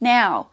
Now, 0.00 0.48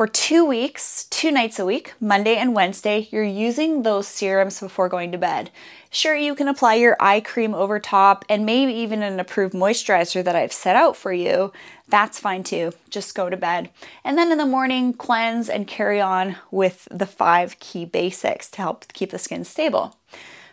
for 0.00 0.06
two 0.06 0.46
weeks, 0.46 1.04
two 1.10 1.30
nights 1.30 1.58
a 1.58 1.66
week, 1.66 1.92
Monday 2.00 2.36
and 2.36 2.54
Wednesday, 2.54 3.06
you're 3.10 3.22
using 3.22 3.82
those 3.82 4.08
serums 4.08 4.58
before 4.58 4.88
going 4.88 5.12
to 5.12 5.18
bed. 5.18 5.50
Sure, 5.90 6.16
you 6.16 6.34
can 6.34 6.48
apply 6.48 6.76
your 6.76 6.96
eye 6.98 7.20
cream 7.20 7.52
over 7.52 7.78
top 7.78 8.24
and 8.26 8.46
maybe 8.46 8.72
even 8.72 9.02
an 9.02 9.20
approved 9.20 9.52
moisturizer 9.52 10.24
that 10.24 10.34
I've 10.34 10.54
set 10.54 10.74
out 10.74 10.96
for 10.96 11.12
you. 11.12 11.52
That's 11.86 12.18
fine 12.18 12.44
too. 12.44 12.72
Just 12.88 13.14
go 13.14 13.28
to 13.28 13.36
bed. 13.36 13.68
And 14.02 14.16
then 14.16 14.32
in 14.32 14.38
the 14.38 14.46
morning, 14.46 14.94
cleanse 14.94 15.50
and 15.50 15.66
carry 15.66 16.00
on 16.00 16.36
with 16.50 16.88
the 16.90 17.04
five 17.04 17.58
key 17.60 17.84
basics 17.84 18.48
to 18.52 18.62
help 18.62 18.90
keep 18.94 19.10
the 19.10 19.18
skin 19.18 19.44
stable. 19.44 19.98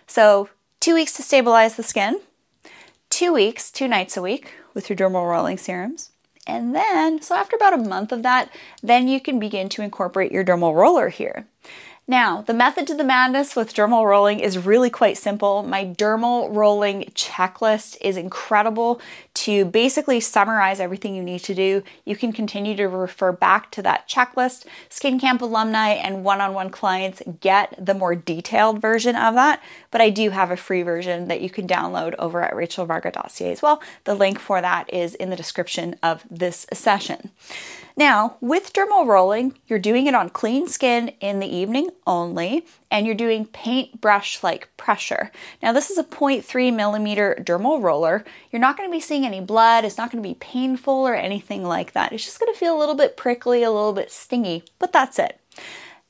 So, 0.08 0.50
two 0.82 0.94
weeks 0.94 1.14
to 1.14 1.24
stabilize 1.24 1.78
the 1.78 1.84
skin, 1.84 2.20
two 3.10 3.32
weeks, 3.32 3.72
two 3.72 3.88
nights 3.88 4.18
a 4.18 4.22
week 4.22 4.52
with 4.74 4.90
your 4.90 4.98
dermal 4.98 5.26
rolling 5.26 5.58
serums 5.58 6.12
and 6.48 6.74
then, 6.74 7.22
so 7.22 7.36
after 7.36 7.56
about 7.56 7.74
a 7.74 7.78
month 7.78 8.12
of 8.12 8.24
that, 8.24 8.50
then 8.82 9.08
you 9.08 9.20
can 9.20 9.40
begin 9.40 9.70
to 9.70 9.82
incorporate 9.82 10.32
your 10.32 10.46
dermal 10.46 10.74
roller 10.74 11.10
here. 11.10 11.46
Now, 12.10 12.42
the 12.42 12.54
method 12.54 12.88
to 12.88 12.96
the 12.96 13.04
madness 13.04 13.54
with 13.54 13.74
dermal 13.74 14.06
rolling 14.06 14.40
is 14.40 14.58
really 14.58 14.90
quite 14.90 15.18
simple. 15.18 15.62
My 15.62 15.84
dermal 15.84 16.48
rolling 16.56 17.04
checklist 17.14 17.98
is 18.00 18.16
incredible 18.16 19.02
to 19.34 19.66
basically 19.66 20.22
summarize 20.22 20.80
everything 20.80 21.16
you 21.16 21.22
need 21.22 21.40
to 21.40 21.54
do. 21.54 21.84
You 22.06 22.16
can 22.16 22.32
continue 22.32 22.78
to 22.78 22.88
refer 22.88 23.34
back 23.34 23.72
to 23.72 23.82
that 23.82 24.08
checklist. 24.08 24.64
Skin 24.88 25.20
Camp 25.20 25.42
alumni 25.42 25.90
and 25.90 26.24
one 26.24 26.40
on 26.40 26.54
one 26.54 26.70
clients 26.70 27.22
get 27.42 27.76
the 27.78 27.94
more 27.94 28.16
detailed 28.16 28.80
version 28.80 29.18
of 29.18 29.34
that, 29.34 29.62
but 29.92 30.00
I 30.00 30.10
do 30.10 30.30
have 30.30 30.50
a 30.50 30.56
free 30.56 30.84
version 30.84 31.28
that 31.28 31.42
you 31.42 31.50
can 31.50 31.68
download 31.68 32.16
over 32.18 32.42
at 32.42 32.54
rachelvarga.ca 32.54 33.52
as 33.52 33.62
well. 33.62 33.82
The 34.06 34.16
link 34.16 34.40
for 34.40 34.62
that 34.62 34.94
is 34.94 35.14
in 35.14 35.30
the 35.30 35.36
description 35.36 35.98
of 36.02 36.24
this 36.30 36.68
session. 36.72 37.32
Now, 37.98 38.38
with 38.42 38.74
dermal 38.74 39.08
rolling, 39.08 39.58
you're 39.66 39.80
doing 39.80 40.06
it 40.06 40.14
on 40.14 40.30
clean 40.30 40.68
skin 40.68 41.14
in 41.20 41.40
the 41.40 41.48
evening 41.48 41.90
only, 42.06 42.64
and 42.92 43.08
you're 43.08 43.16
doing 43.16 43.48
paintbrush 43.48 44.44
like 44.44 44.70
pressure. 44.78 45.32
Now, 45.64 45.74
this 45.74 45.90
is 45.90 45.98
a 45.98 46.04
0.3 46.04 46.76
millimeter 46.76 47.36
dermal 47.42 47.82
roller. 47.82 48.24
You're 48.52 48.60
not 48.60 48.78
going 48.78 48.88
to 48.88 48.96
be 48.96 49.00
seeing 49.00 49.26
any 49.26 49.42
blood, 49.42 49.84
it's 49.84 49.98
not 49.98 50.12
going 50.12 50.24
to 50.24 50.30
be 50.30 50.36
painful 50.36 50.94
or 50.94 51.16
anything 51.16 51.64
like 51.64 51.94
that. 51.94 52.14
It's 52.14 52.24
just 52.24 52.40
going 52.40 52.54
to 52.54 52.60
feel 52.60 52.78
a 52.78 52.80
little 52.80 52.94
bit 52.94 53.18
prickly, 53.18 53.64
a 53.64 53.72
little 53.72 53.94
bit 53.94 54.12
stingy, 54.12 54.64
but 54.78 54.94
that's 54.94 55.18
it. 55.18 55.40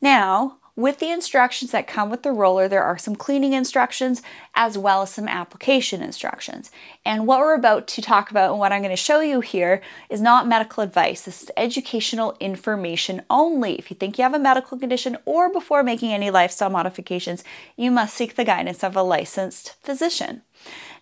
Now, 0.02 0.58
with 0.78 1.00
the 1.00 1.10
instructions 1.10 1.72
that 1.72 1.88
come 1.88 2.12
with 2.12 2.22
the 2.22 2.32
roller, 2.32 2.68
there 2.68 2.84
are 2.84 3.00
some 3.00 3.16
cleaning 3.16 3.54
instructions 3.54 4.22
as 4.54 4.78
well 4.78 5.02
as 5.02 5.10
some 5.10 5.28
application 5.28 6.04
instructions. 6.04 6.70
And 7.04 7.26
what 7.26 7.40
we're 7.40 7.56
about 7.56 7.88
to 7.88 8.02
talk 8.02 8.30
about 8.30 8.52
and 8.52 8.60
what 8.60 8.72
I'm 8.72 8.84
going 8.84 8.92
to 8.92 8.96
show 8.96 9.20
you 9.20 9.42
here 9.42 9.82
is 10.10 10.22
not 10.22 10.48
medical 10.48 10.84
advice. 10.84 11.24
This 11.24 11.42
is 11.42 11.52
educational 11.58 12.38
information 12.40 13.24
only. 13.28 13.74
If 13.80 13.90
you 13.90 13.96
think 13.96 14.20
you 14.20 14.24
have 14.24 14.36
a 14.36 14.40
medical 14.40 14.78
condition 14.78 15.18
or 15.26 15.52
before 15.52 15.82
making 15.82 16.14
any 16.14 16.30
lifestyle 16.30 16.70
modifications, 16.70 17.44
you 17.76 17.90
must 17.90 18.14
seek 18.14 18.36
the 18.36 18.46
guidance 18.46 18.84
of 18.84 18.96
a 18.96 19.02
licensed 19.02 19.74
physician. 19.82 20.44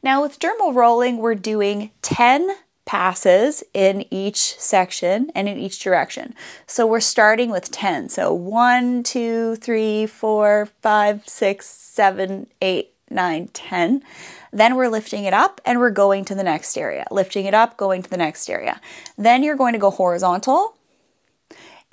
Now, 0.02 0.22
with 0.22 0.40
dermal 0.40 0.74
rolling, 0.74 1.18
we're 1.18 1.36
doing 1.36 1.92
10 2.02 2.50
passes 2.86 3.64
in 3.74 4.06
each 4.14 4.58
section 4.60 5.32
and 5.36 5.50
in 5.50 5.58
each 5.58 5.80
direction. 5.80 6.34
So 6.68 6.86
we're 6.86 7.00
starting 7.00 7.50
with 7.50 7.72
10. 7.72 8.10
So 8.10 8.34
1, 8.34 9.04
2, 9.04 9.56
3, 9.56 10.06
4, 10.06 10.66
5, 10.82 11.28
6, 11.28 11.66
7, 11.68 12.48
8, 12.62 12.94
9, 13.10 13.48
10. 13.48 14.04
Then 14.52 14.76
we're 14.76 14.88
lifting 14.88 15.26
it 15.26 15.34
up 15.34 15.60
and 15.66 15.80
we're 15.80 15.90
going 15.90 16.26
to 16.26 16.36
the 16.36 16.44
next 16.44 16.78
area. 16.78 17.06
Lifting 17.12 17.46
it 17.46 17.54
up, 17.54 17.76
going 17.76 18.02
to 18.04 18.10
the 18.10 18.18
next 18.18 18.50
area. 18.50 18.80
Then 19.18 19.44
you're 19.44 19.58
going 19.58 19.74
to 19.74 19.80
go 19.80 19.92
horizontal 19.92 20.78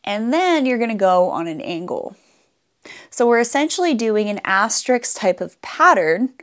and 0.04 0.32
then 0.32 0.66
you're 0.66 0.78
going 0.78 0.90
to 0.90 0.96
go 0.96 1.30
on 1.30 1.46
an 1.46 1.60
angle. 1.60 2.16
So 3.10 3.26
we're 3.26 3.40
essentially 3.40 3.94
doing 3.94 4.28
an 4.28 4.40
asterisk 4.44 5.16
type 5.16 5.40
of 5.40 5.60
pattern 5.62 6.34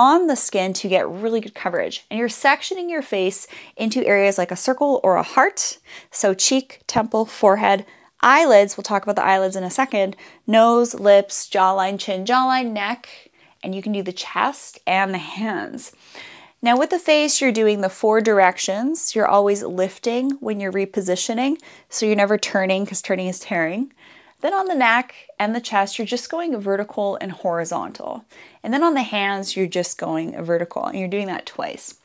on 0.00 0.28
the 0.28 0.34
skin 0.34 0.72
to 0.72 0.88
get 0.88 1.06
really 1.06 1.42
good 1.42 1.54
coverage. 1.54 2.06
And 2.10 2.18
you're 2.18 2.28
sectioning 2.28 2.88
your 2.88 3.02
face 3.02 3.46
into 3.76 4.02
areas 4.06 4.38
like 4.38 4.50
a 4.50 4.56
circle 4.56 4.98
or 5.04 5.16
a 5.16 5.22
heart. 5.22 5.76
So, 6.10 6.32
cheek, 6.32 6.80
temple, 6.86 7.26
forehead, 7.26 7.84
eyelids, 8.22 8.78
we'll 8.78 8.82
talk 8.82 9.02
about 9.02 9.16
the 9.16 9.24
eyelids 9.26 9.56
in 9.56 9.62
a 9.62 9.70
second, 9.70 10.16
nose, 10.46 10.94
lips, 10.94 11.50
jawline, 11.50 11.98
chin, 11.98 12.24
jawline, 12.24 12.70
neck, 12.70 13.30
and 13.62 13.74
you 13.74 13.82
can 13.82 13.92
do 13.92 14.02
the 14.02 14.10
chest 14.10 14.78
and 14.86 15.12
the 15.12 15.18
hands. 15.18 15.92
Now, 16.62 16.78
with 16.78 16.88
the 16.88 16.98
face, 16.98 17.42
you're 17.42 17.52
doing 17.52 17.82
the 17.82 17.90
four 17.90 18.22
directions. 18.22 19.14
You're 19.14 19.28
always 19.28 19.62
lifting 19.62 20.30
when 20.40 20.60
you're 20.60 20.72
repositioning, 20.72 21.60
so 21.90 22.06
you're 22.06 22.16
never 22.16 22.38
turning 22.38 22.84
because 22.84 23.02
turning 23.02 23.26
is 23.26 23.38
tearing. 23.38 23.92
Then 24.40 24.54
on 24.54 24.66
the 24.66 24.74
neck 24.74 25.14
and 25.38 25.54
the 25.54 25.60
chest, 25.60 25.98
you're 25.98 26.06
just 26.06 26.30
going 26.30 26.58
vertical 26.58 27.18
and 27.20 27.32
horizontal. 27.32 28.24
And 28.62 28.72
then 28.72 28.82
on 28.82 28.94
the 28.94 29.02
hands, 29.02 29.56
you're 29.56 29.66
just 29.66 29.98
going 29.98 30.42
vertical, 30.42 30.86
and 30.86 30.98
you're 30.98 31.08
doing 31.08 31.26
that 31.26 31.46
twice. 31.46 31.96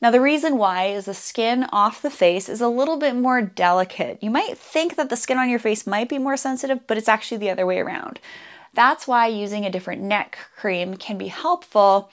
Now, 0.00 0.10
the 0.10 0.20
reason 0.20 0.58
why 0.58 0.86
is 0.86 1.06
the 1.06 1.14
skin 1.14 1.64
off 1.72 2.02
the 2.02 2.10
face 2.10 2.48
is 2.48 2.60
a 2.60 2.68
little 2.68 2.98
bit 2.98 3.16
more 3.16 3.40
delicate. 3.40 4.22
You 4.22 4.30
might 4.30 4.58
think 4.58 4.96
that 4.96 5.08
the 5.08 5.16
skin 5.16 5.38
on 5.38 5.48
your 5.48 5.58
face 5.58 5.86
might 5.86 6.08
be 6.08 6.18
more 6.18 6.36
sensitive, 6.36 6.86
but 6.86 6.98
it's 6.98 7.08
actually 7.08 7.38
the 7.38 7.50
other 7.50 7.66
way 7.66 7.78
around. 7.78 8.20
That's 8.74 9.08
why 9.08 9.26
using 9.28 9.64
a 9.64 9.70
different 9.70 10.02
neck 10.02 10.38
cream 10.54 10.98
can 10.98 11.16
be 11.16 11.28
helpful 11.28 12.10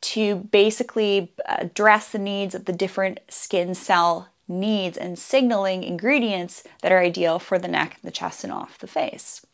to 0.00 0.36
basically 0.36 1.32
uh, 1.46 1.56
address 1.58 2.10
the 2.10 2.18
needs 2.18 2.54
of 2.54 2.64
the 2.64 2.72
different 2.72 3.20
skin 3.28 3.74
cell 3.74 4.28
needs 4.48 4.96
and 4.96 5.18
signaling 5.18 5.82
ingredients 5.82 6.64
that 6.82 6.92
are 6.92 7.00
ideal 7.00 7.38
for 7.38 7.58
the 7.58 7.68
neck, 7.68 7.98
the 8.02 8.10
chest, 8.10 8.44
and 8.44 8.52
off 8.52 8.78
the 8.78 8.86
face. 8.86 9.44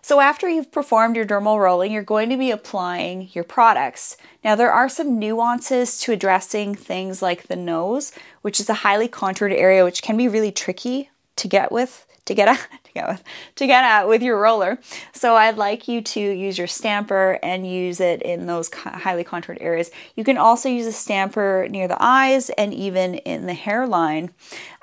So, 0.00 0.20
after 0.20 0.48
you've 0.48 0.72
performed 0.72 1.16
your 1.16 1.26
dermal 1.26 1.58
rolling, 1.58 1.92
you're 1.92 2.02
going 2.02 2.30
to 2.30 2.36
be 2.36 2.50
applying 2.50 3.28
your 3.32 3.44
products. 3.44 4.16
Now, 4.42 4.54
there 4.54 4.72
are 4.72 4.88
some 4.88 5.18
nuances 5.18 6.00
to 6.00 6.12
addressing 6.12 6.74
things 6.74 7.20
like 7.20 7.48
the 7.48 7.56
nose, 7.56 8.12
which 8.42 8.60
is 8.60 8.70
a 8.70 8.74
highly 8.74 9.08
contoured 9.08 9.52
area 9.52 9.84
which 9.84 10.02
can 10.02 10.16
be 10.16 10.28
really 10.28 10.52
tricky 10.52 11.10
to 11.36 11.48
get 11.48 11.70
with 11.70 12.06
to 12.28 12.34
get 12.34 12.46
out 12.46 12.58
to 12.84 12.92
get 12.92 13.08
with 13.08 13.24
to 13.56 13.66
get 13.66 13.84
at 13.84 14.06
with 14.06 14.22
your 14.22 14.38
roller. 14.38 14.78
So 15.12 15.34
I'd 15.34 15.56
like 15.56 15.88
you 15.88 16.00
to 16.00 16.20
use 16.20 16.56
your 16.56 16.66
stamper 16.66 17.38
and 17.42 17.66
use 17.68 18.00
it 18.00 18.22
in 18.22 18.46
those 18.46 18.70
highly 18.72 19.24
contoured 19.24 19.58
areas. 19.60 19.90
You 20.14 20.24
can 20.24 20.38
also 20.38 20.68
use 20.68 20.86
a 20.86 20.92
stamper 20.92 21.66
near 21.68 21.88
the 21.88 21.96
eyes 21.98 22.50
and 22.50 22.72
even 22.72 23.16
in 23.16 23.46
the 23.46 23.54
hairline. 23.54 24.30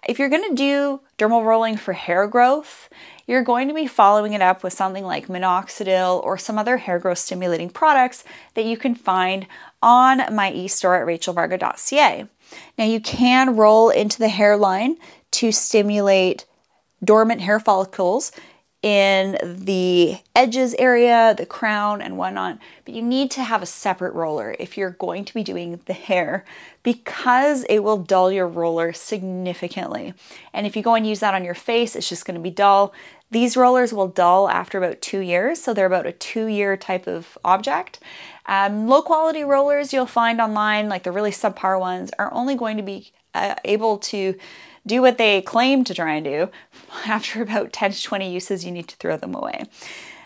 If 0.08 0.20
you're 0.20 0.30
going 0.30 0.50
to 0.50 0.56
do 0.56 1.02
dermal 1.18 1.46
rolling 1.46 1.78
for 1.78 1.94
hair 1.94 2.28
growth, 2.28 2.90
you're 3.25 3.44
going 3.44 3.68
to 3.70 3.74
be 3.74 3.88
following 3.88 4.34
it 4.34 4.42
up 4.42 4.64
with 4.64 4.74
something 4.74 5.04
like 5.04 5.28
minoxidil 5.28 6.24
or 6.24 6.38
some 6.38 6.60
other 6.60 6.78
hair 6.78 7.00
growth 7.00 7.18
stimulating 7.18 7.70
products 7.70 8.24
that 8.54 8.66
you 8.66 8.78
can 8.78 8.94
find 8.94 9.48
on 9.82 10.36
my 10.36 10.52
e-store 10.52 10.96
at 10.96 11.08
rachelvarga.ca. 11.08 12.28
Now 12.78 12.86
you 12.86 13.00
can 13.00 13.56
roll 13.56 13.90
into 13.90 14.20
the 14.20 14.30
hairline 14.30 14.98
to 15.32 15.52
stimulate 15.52 16.46
dormant 17.05 17.41
hair 17.41 17.59
follicles 17.59 18.31
in 18.85 19.35
the 19.43 20.15
edges 20.35 20.75
area, 20.77 21.33
the 21.35 21.45
crown, 21.45 22.03
and 22.03 22.17
whatnot. 22.17 22.59
But 22.85 22.93
you 22.93 23.01
need 23.01 23.31
to 23.31 23.43
have 23.43 23.63
a 23.63 23.65
separate 23.65 24.13
roller 24.13 24.55
if 24.59 24.77
you're 24.77 24.91
going 24.91 25.25
to 25.25 25.33
be 25.33 25.41
doing 25.41 25.79
the 25.85 25.93
hair 25.93 26.45
because 26.83 27.65
it 27.67 27.79
will 27.79 27.97
dull 27.97 28.31
your 28.31 28.47
roller 28.47 28.93
significantly. 28.93 30.13
And 30.53 30.67
if 30.67 30.75
you 30.75 30.83
go 30.83 30.93
and 30.93 31.07
use 31.07 31.19
that 31.21 31.33
on 31.33 31.43
your 31.43 31.55
face, 31.55 31.95
it's 31.95 32.07
just 32.07 32.25
going 32.25 32.35
to 32.35 32.41
be 32.41 32.51
dull. 32.51 32.93
These 33.31 33.57
rollers 33.57 33.91
will 33.91 34.07
dull 34.07 34.47
after 34.50 34.77
about 34.77 35.01
two 35.01 35.19
years, 35.19 35.59
so 35.59 35.74
they're 35.74 35.88
about 35.88 36.05
a 36.05 36.12
two 36.12 36.45
year 36.45 36.77
type 36.77 37.07
of 37.07 37.39
object. 37.43 38.00
Um, 38.45 38.88
low 38.88 39.01
quality 39.01 39.43
rollers 39.43 39.93
you'll 39.93 40.05
find 40.05 40.39
online, 40.39 40.89
like 40.89 41.01
the 41.01 41.12
really 41.12 41.31
subpar 41.31 41.79
ones, 41.79 42.12
are 42.19 42.31
only 42.31 42.53
going 42.53 42.77
to 42.77 42.83
be 42.83 43.12
uh, 43.33 43.55
able 43.65 43.97
to 43.97 44.35
do 44.86 45.01
what 45.01 45.18
they 45.18 45.42
claim 45.42 45.84
to 45.84 45.94
try 45.94 46.15
and 46.15 46.25
do. 46.25 46.50
After 47.06 47.42
about 47.42 47.74
10 47.74 47.92
to 47.92 48.01
20 48.01 48.32
uses, 48.32 48.65
you 48.65 48.72
need 48.72 48.88
to 48.88 48.96
throw 48.98 49.18
them 49.18 49.36
away. 49.36 49.63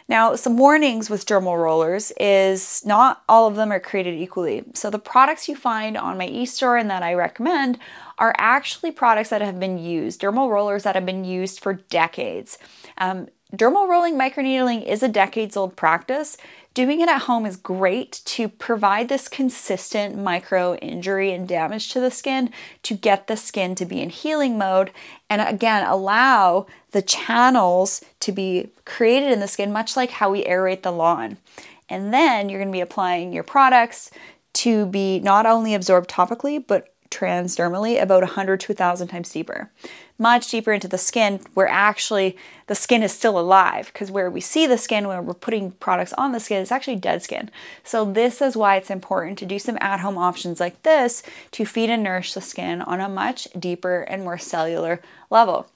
Now, 0.10 0.36
some 0.36 0.58
warnings 0.58 1.08
with 1.08 1.28
dermal 1.28 1.62
rollers 1.62 2.12
is 2.20 2.84
not 2.84 3.22
all 3.30 3.48
of 3.48 3.56
them 3.56 3.72
are 3.72 3.80
created 3.80 4.16
equally. 4.16 4.64
So, 4.74 4.90
the 4.90 4.98
products 4.98 5.48
you 5.48 5.56
find 5.56 5.96
on 5.96 6.18
my 6.18 6.26
e 6.26 6.48
store 6.48 6.78
and 6.78 6.90
that 6.90 7.04
I 7.04 7.14
recommend 7.14 7.78
are 8.18 8.34
actually 8.40 8.92
products 8.92 9.30
that 9.30 9.42
have 9.42 9.60
been 9.60 9.78
used, 9.78 10.20
dermal 10.20 10.50
rollers 10.50 10.82
that 10.84 10.96
have 10.96 11.06
been 11.06 11.26
used 11.26 11.60
for 11.60 11.74
decades. 11.74 12.58
Um, 12.98 13.28
dermal 13.56 13.88
rolling 13.88 14.16
microneedling 14.16 14.84
is 14.84 15.04
a 15.04 15.08
decades 15.08 15.56
old 15.56 15.76
practice. 15.76 16.38
Doing 16.76 17.02
it 17.02 17.10
at 17.10 17.24
home 17.24 17.46
is 17.46 17.56
great 17.56 18.22
to 18.26 18.48
provide 18.48 19.10
this 19.10 19.28
consistent 19.28 20.16
micro 20.18 20.76
injury 20.76 21.34
and 21.34 21.48
damage 21.48 21.92
to 21.92 22.00
the 22.00 22.12
skin 22.12 22.52
to 22.84 22.94
get 22.94 23.28
the 23.28 23.36
skin 23.36 23.74
to 23.76 23.86
be 23.86 24.02
in 24.02 24.10
healing 24.10 24.58
mode 24.58 24.92
and 25.30 25.42
again 25.42 25.86
allow 25.86 26.68
the 26.92 27.02
channels 27.02 28.02
to 28.20 28.32
be 28.32 28.70
created 28.86 29.32
in 29.32 29.40
the 29.40 29.48
skin, 29.48 29.74
much 29.74 29.98
like 29.98 30.12
how 30.12 30.32
we 30.32 30.44
aerate 30.44 30.84
the 30.84 30.92
lawn. 30.92 31.38
And 31.90 32.14
then 32.14 32.50
you're 32.50 32.60
going 32.60 32.72
to 32.72 32.78
be 32.78 32.82
applying 32.82 33.34
your 33.34 33.44
products 33.44 34.12
to 34.54 34.86
be 34.86 35.20
not 35.20 35.46
only 35.46 35.74
absorbed 35.74 36.10
topically, 36.10 36.64
but 36.66 36.94
transdermally 37.10 38.02
about 38.02 38.24
100 38.24 38.60
to 38.62 38.72
1,000 38.72 39.08
times 39.08 39.32
deeper 39.32 39.70
much 40.20 40.52
deeper 40.52 40.74
into 40.74 40.88
the 40.88 40.98
skin 40.98 41.40
where 41.54 41.70
actually 41.70 42.38
the 42.68 42.76
skin 42.76 43.02
is 43.02 43.14
still 43.14 43.40
alive 43.40 43.90
because 43.92 44.12
where 44.12 44.30
we 44.30 44.42
see 44.42 44.68
the 44.68 44.78
skin 44.78 45.08
when 45.08 45.26
we're 45.26 45.34
putting 45.34 45.72
products 45.72 46.14
on 46.14 46.34
the 46.34 46.40
skin 46.40 46.62
is 46.62 46.72
actually 46.72 46.98
dead 46.98 47.24
skin. 47.24 47.50
So 47.86 48.04
this 48.04 48.42
is 48.42 48.58
why 48.58 48.76
it's 48.76 48.92
important 48.92 49.40
to 49.40 49.46
do 49.46 49.58
some 49.58 49.78
at-home 49.80 50.18
options 50.18 50.60
like 50.60 50.84
this 50.84 51.24
to 51.52 51.66
feed 51.66 51.90
and 51.90 52.04
nourish 52.04 52.34
the 52.34 52.42
skin 52.42 52.82
on 52.82 53.00
a 53.00 53.08
much 53.08 53.48
deeper 53.58 54.02
and 54.02 54.24
more 54.24 54.38
cellular 54.38 55.02
level. 55.30 55.70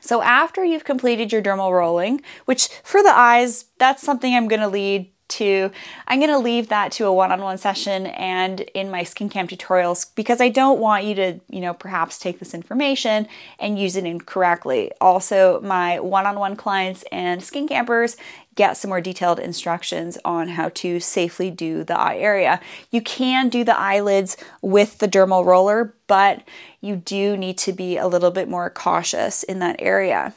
So 0.00 0.20
after 0.20 0.64
you've 0.64 0.84
completed 0.84 1.32
your 1.32 1.42
dermal 1.42 1.72
rolling, 1.72 2.22
which 2.44 2.68
for 2.82 3.02
the 3.02 3.16
eyes, 3.16 3.66
that's 3.78 4.02
something 4.02 4.34
I'm 4.34 4.48
going 4.48 4.60
to 4.60 4.68
lead 4.68 5.10
to 5.30 5.70
I'm 6.06 6.18
going 6.18 6.30
to 6.30 6.38
leave 6.38 6.68
that 6.68 6.92
to 6.92 7.06
a 7.06 7.12
one-on-one 7.12 7.58
session 7.58 8.06
and 8.06 8.60
in 8.60 8.90
my 8.90 9.04
Skin 9.04 9.28
Camp 9.28 9.50
tutorials 9.50 10.14
because 10.14 10.40
I 10.40 10.48
don't 10.48 10.80
want 10.80 11.04
you 11.04 11.14
to, 11.16 11.40
you 11.48 11.60
know, 11.60 11.74
perhaps 11.74 12.18
take 12.18 12.38
this 12.38 12.54
information 12.54 13.28
and 13.58 13.78
use 13.78 13.96
it 13.96 14.04
incorrectly. 14.04 14.92
Also, 15.00 15.60
my 15.60 16.00
one-on-one 16.00 16.56
clients 16.56 17.04
and 17.10 17.42
skin 17.42 17.68
campers 17.68 18.16
get 18.54 18.76
some 18.76 18.90
more 18.90 19.00
detailed 19.00 19.38
instructions 19.38 20.18
on 20.24 20.48
how 20.48 20.68
to 20.70 21.00
safely 21.00 21.50
do 21.50 21.84
the 21.84 21.98
eye 21.98 22.18
area. 22.18 22.60
You 22.90 23.00
can 23.00 23.48
do 23.48 23.64
the 23.64 23.78
eyelids 23.78 24.36
with 24.60 24.98
the 24.98 25.08
dermal 25.08 25.44
roller, 25.44 25.94
but 26.06 26.42
you 26.80 26.96
do 26.96 27.36
need 27.36 27.56
to 27.58 27.72
be 27.72 27.96
a 27.96 28.06
little 28.06 28.30
bit 28.30 28.48
more 28.48 28.68
cautious 28.68 29.42
in 29.42 29.60
that 29.60 29.76
area. 29.78 30.34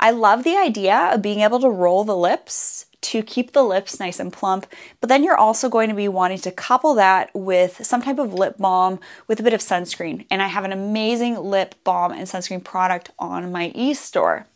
I 0.00 0.10
love 0.10 0.44
the 0.44 0.56
idea 0.56 1.10
of 1.12 1.22
being 1.22 1.40
able 1.40 1.60
to 1.60 1.70
roll 1.70 2.04
the 2.04 2.16
lips 2.16 2.86
to 3.02 3.22
keep 3.22 3.52
the 3.52 3.62
lips 3.62 4.00
nice 4.00 4.18
and 4.18 4.32
plump, 4.32 4.66
but 5.00 5.08
then 5.08 5.22
you're 5.22 5.36
also 5.36 5.68
going 5.68 5.88
to 5.88 5.94
be 5.94 6.08
wanting 6.08 6.38
to 6.38 6.50
couple 6.50 6.94
that 6.94 7.30
with 7.34 7.84
some 7.84 8.02
type 8.02 8.18
of 8.18 8.32
lip 8.32 8.56
balm 8.58 8.98
with 9.26 9.40
a 9.40 9.42
bit 9.42 9.52
of 9.52 9.60
sunscreen. 9.60 10.26
And 10.30 10.40
I 10.40 10.46
have 10.46 10.64
an 10.64 10.72
amazing 10.72 11.38
lip 11.38 11.74
balm 11.84 12.12
and 12.12 12.22
sunscreen 12.22 12.64
product 12.64 13.10
on 13.18 13.52
my 13.52 13.72
e-store. 13.74 14.46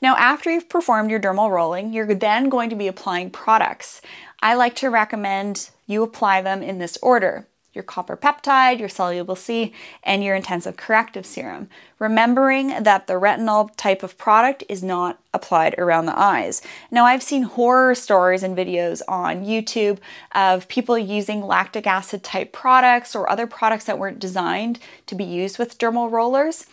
Now, 0.00 0.16
after 0.16 0.50
you've 0.50 0.68
performed 0.68 1.10
your 1.10 1.20
dermal 1.20 1.50
rolling, 1.50 1.92
you're 1.92 2.14
then 2.14 2.48
going 2.48 2.70
to 2.70 2.76
be 2.76 2.88
applying 2.88 3.30
products. 3.30 4.00
I 4.40 4.54
like 4.54 4.76
to 4.76 4.90
recommend 4.90 5.70
you 5.86 6.02
apply 6.02 6.42
them 6.42 6.62
in 6.62 6.78
this 6.78 6.98
order 7.02 7.46
your 7.76 7.84
copper 7.84 8.16
peptide, 8.16 8.80
your 8.80 8.88
soluble 8.88 9.36
C, 9.36 9.72
and 10.02 10.24
your 10.24 10.34
intensive 10.34 10.76
corrective 10.76 11.24
serum. 11.24 11.68
Remembering 12.00 12.82
that 12.82 13.06
the 13.06 13.12
retinol 13.12 13.70
type 13.76 14.02
of 14.02 14.18
product 14.18 14.64
is 14.68 14.82
not 14.82 15.20
applied 15.32 15.74
around 15.78 16.06
the 16.06 16.18
eyes. 16.18 16.62
Now, 16.90 17.04
I've 17.04 17.22
seen 17.22 17.42
horror 17.44 17.94
stories 17.94 18.42
and 18.42 18.56
videos 18.56 19.00
on 19.06 19.44
YouTube 19.44 19.98
of 20.34 20.66
people 20.66 20.98
using 20.98 21.46
lactic 21.46 21.86
acid 21.86 22.24
type 22.24 22.52
products 22.52 23.14
or 23.14 23.30
other 23.30 23.46
products 23.46 23.84
that 23.84 23.98
weren't 23.98 24.18
designed 24.18 24.80
to 25.06 25.14
be 25.14 25.24
used 25.24 25.58
with 25.58 25.78
dermal 25.78 26.10
rollers. 26.10 26.66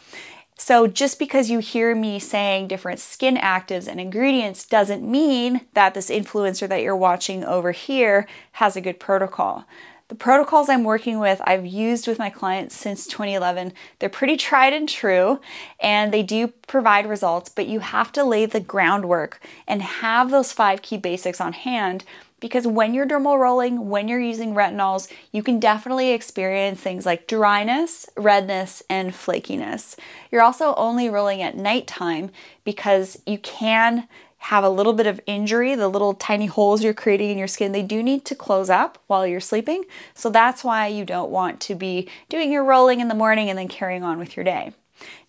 So, 0.55 0.87
just 0.87 1.19
because 1.19 1.49
you 1.49 1.59
hear 1.59 1.95
me 1.95 2.19
saying 2.19 2.67
different 2.67 2.99
skin 2.99 3.37
actives 3.37 3.87
and 3.87 3.99
ingredients 3.99 4.65
doesn't 4.65 5.03
mean 5.03 5.61
that 5.73 5.93
this 5.93 6.09
influencer 6.09 6.69
that 6.69 6.81
you're 6.81 6.95
watching 6.95 7.43
over 7.43 7.71
here 7.71 8.27
has 8.53 8.75
a 8.75 8.81
good 8.81 8.99
protocol. 8.99 9.65
The 10.09 10.15
protocols 10.15 10.69
I'm 10.69 10.83
working 10.83 11.19
with, 11.19 11.41
I've 11.45 11.65
used 11.65 12.07
with 12.07 12.19
my 12.19 12.29
clients 12.29 12.75
since 12.75 13.07
2011. 13.07 13.73
They're 13.99 14.09
pretty 14.09 14.37
tried 14.37 14.73
and 14.73 14.87
true, 14.87 15.39
and 15.79 16.13
they 16.13 16.23
do 16.23 16.47
provide 16.47 17.07
results, 17.07 17.49
but 17.49 17.67
you 17.67 17.79
have 17.79 18.11
to 18.13 18.23
lay 18.23 18.45
the 18.45 18.59
groundwork 18.59 19.39
and 19.67 19.81
have 19.81 20.29
those 20.29 20.51
five 20.51 20.81
key 20.81 20.97
basics 20.97 21.39
on 21.39 21.53
hand 21.53 22.03
because 22.43 22.67
when 22.67 22.93
you're 22.93 23.07
dermal 23.07 23.39
rolling, 23.39 23.89
when 23.89 24.09
you're 24.09 24.19
using 24.19 24.53
retinols, 24.53 25.09
you 25.31 25.41
can 25.41 25.61
definitely 25.61 26.11
experience 26.11 26.81
things 26.81 27.05
like 27.05 27.25
dryness, 27.25 28.05
redness, 28.17 28.83
and 28.89 29.13
flakiness. 29.13 29.95
You're 30.29 30.41
also 30.41 30.75
only 30.75 31.09
rolling 31.09 31.41
at 31.41 31.55
nighttime 31.55 32.31
because 32.65 33.17
you 33.25 33.37
can 33.37 34.09
have 34.43 34.65
a 34.65 34.69
little 34.69 34.91
bit 34.91 35.07
of 35.07 35.21
injury, 35.25 35.73
the 35.73 35.87
little 35.87 36.13
tiny 36.13 36.47
holes 36.47 36.83
you're 36.83 36.93
creating 36.93 37.29
in 37.29 37.37
your 37.37 37.47
skin, 37.47 37.71
they 37.71 37.81
do 37.81 38.03
need 38.03 38.25
to 38.25 38.35
close 38.35 38.69
up 38.69 38.97
while 39.07 39.25
you're 39.25 39.39
sleeping. 39.39 39.85
So 40.13 40.29
that's 40.29 40.65
why 40.65 40.87
you 40.87 41.05
don't 41.05 41.31
want 41.31 41.61
to 41.61 41.75
be 41.75 42.09
doing 42.27 42.51
your 42.51 42.65
rolling 42.65 42.99
in 42.99 43.07
the 43.07 43.15
morning 43.15 43.49
and 43.49 43.57
then 43.57 43.69
carrying 43.69 44.03
on 44.03 44.19
with 44.19 44.35
your 44.35 44.43
day. 44.43 44.73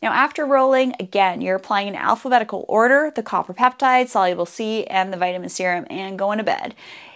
Now, 0.03 0.13
after 0.13 0.45
rolling, 0.45 0.95
again, 0.99 1.41
you're 1.41 1.57
applying 1.57 1.87
in 1.87 1.95
alphabetical 1.95 2.65
order 2.69 3.13
the 3.15 3.23
copper 3.23 3.55
peptide, 3.55 4.09
soluble 4.09 4.47
C, 4.47 4.85
and 4.87 5.13
the 5.13 5.17
vitamin 5.17 5.49
serum, 5.49 5.87
and 5.89 6.19
going 6.19 6.39
to 6.39 6.45
bed 6.45 6.75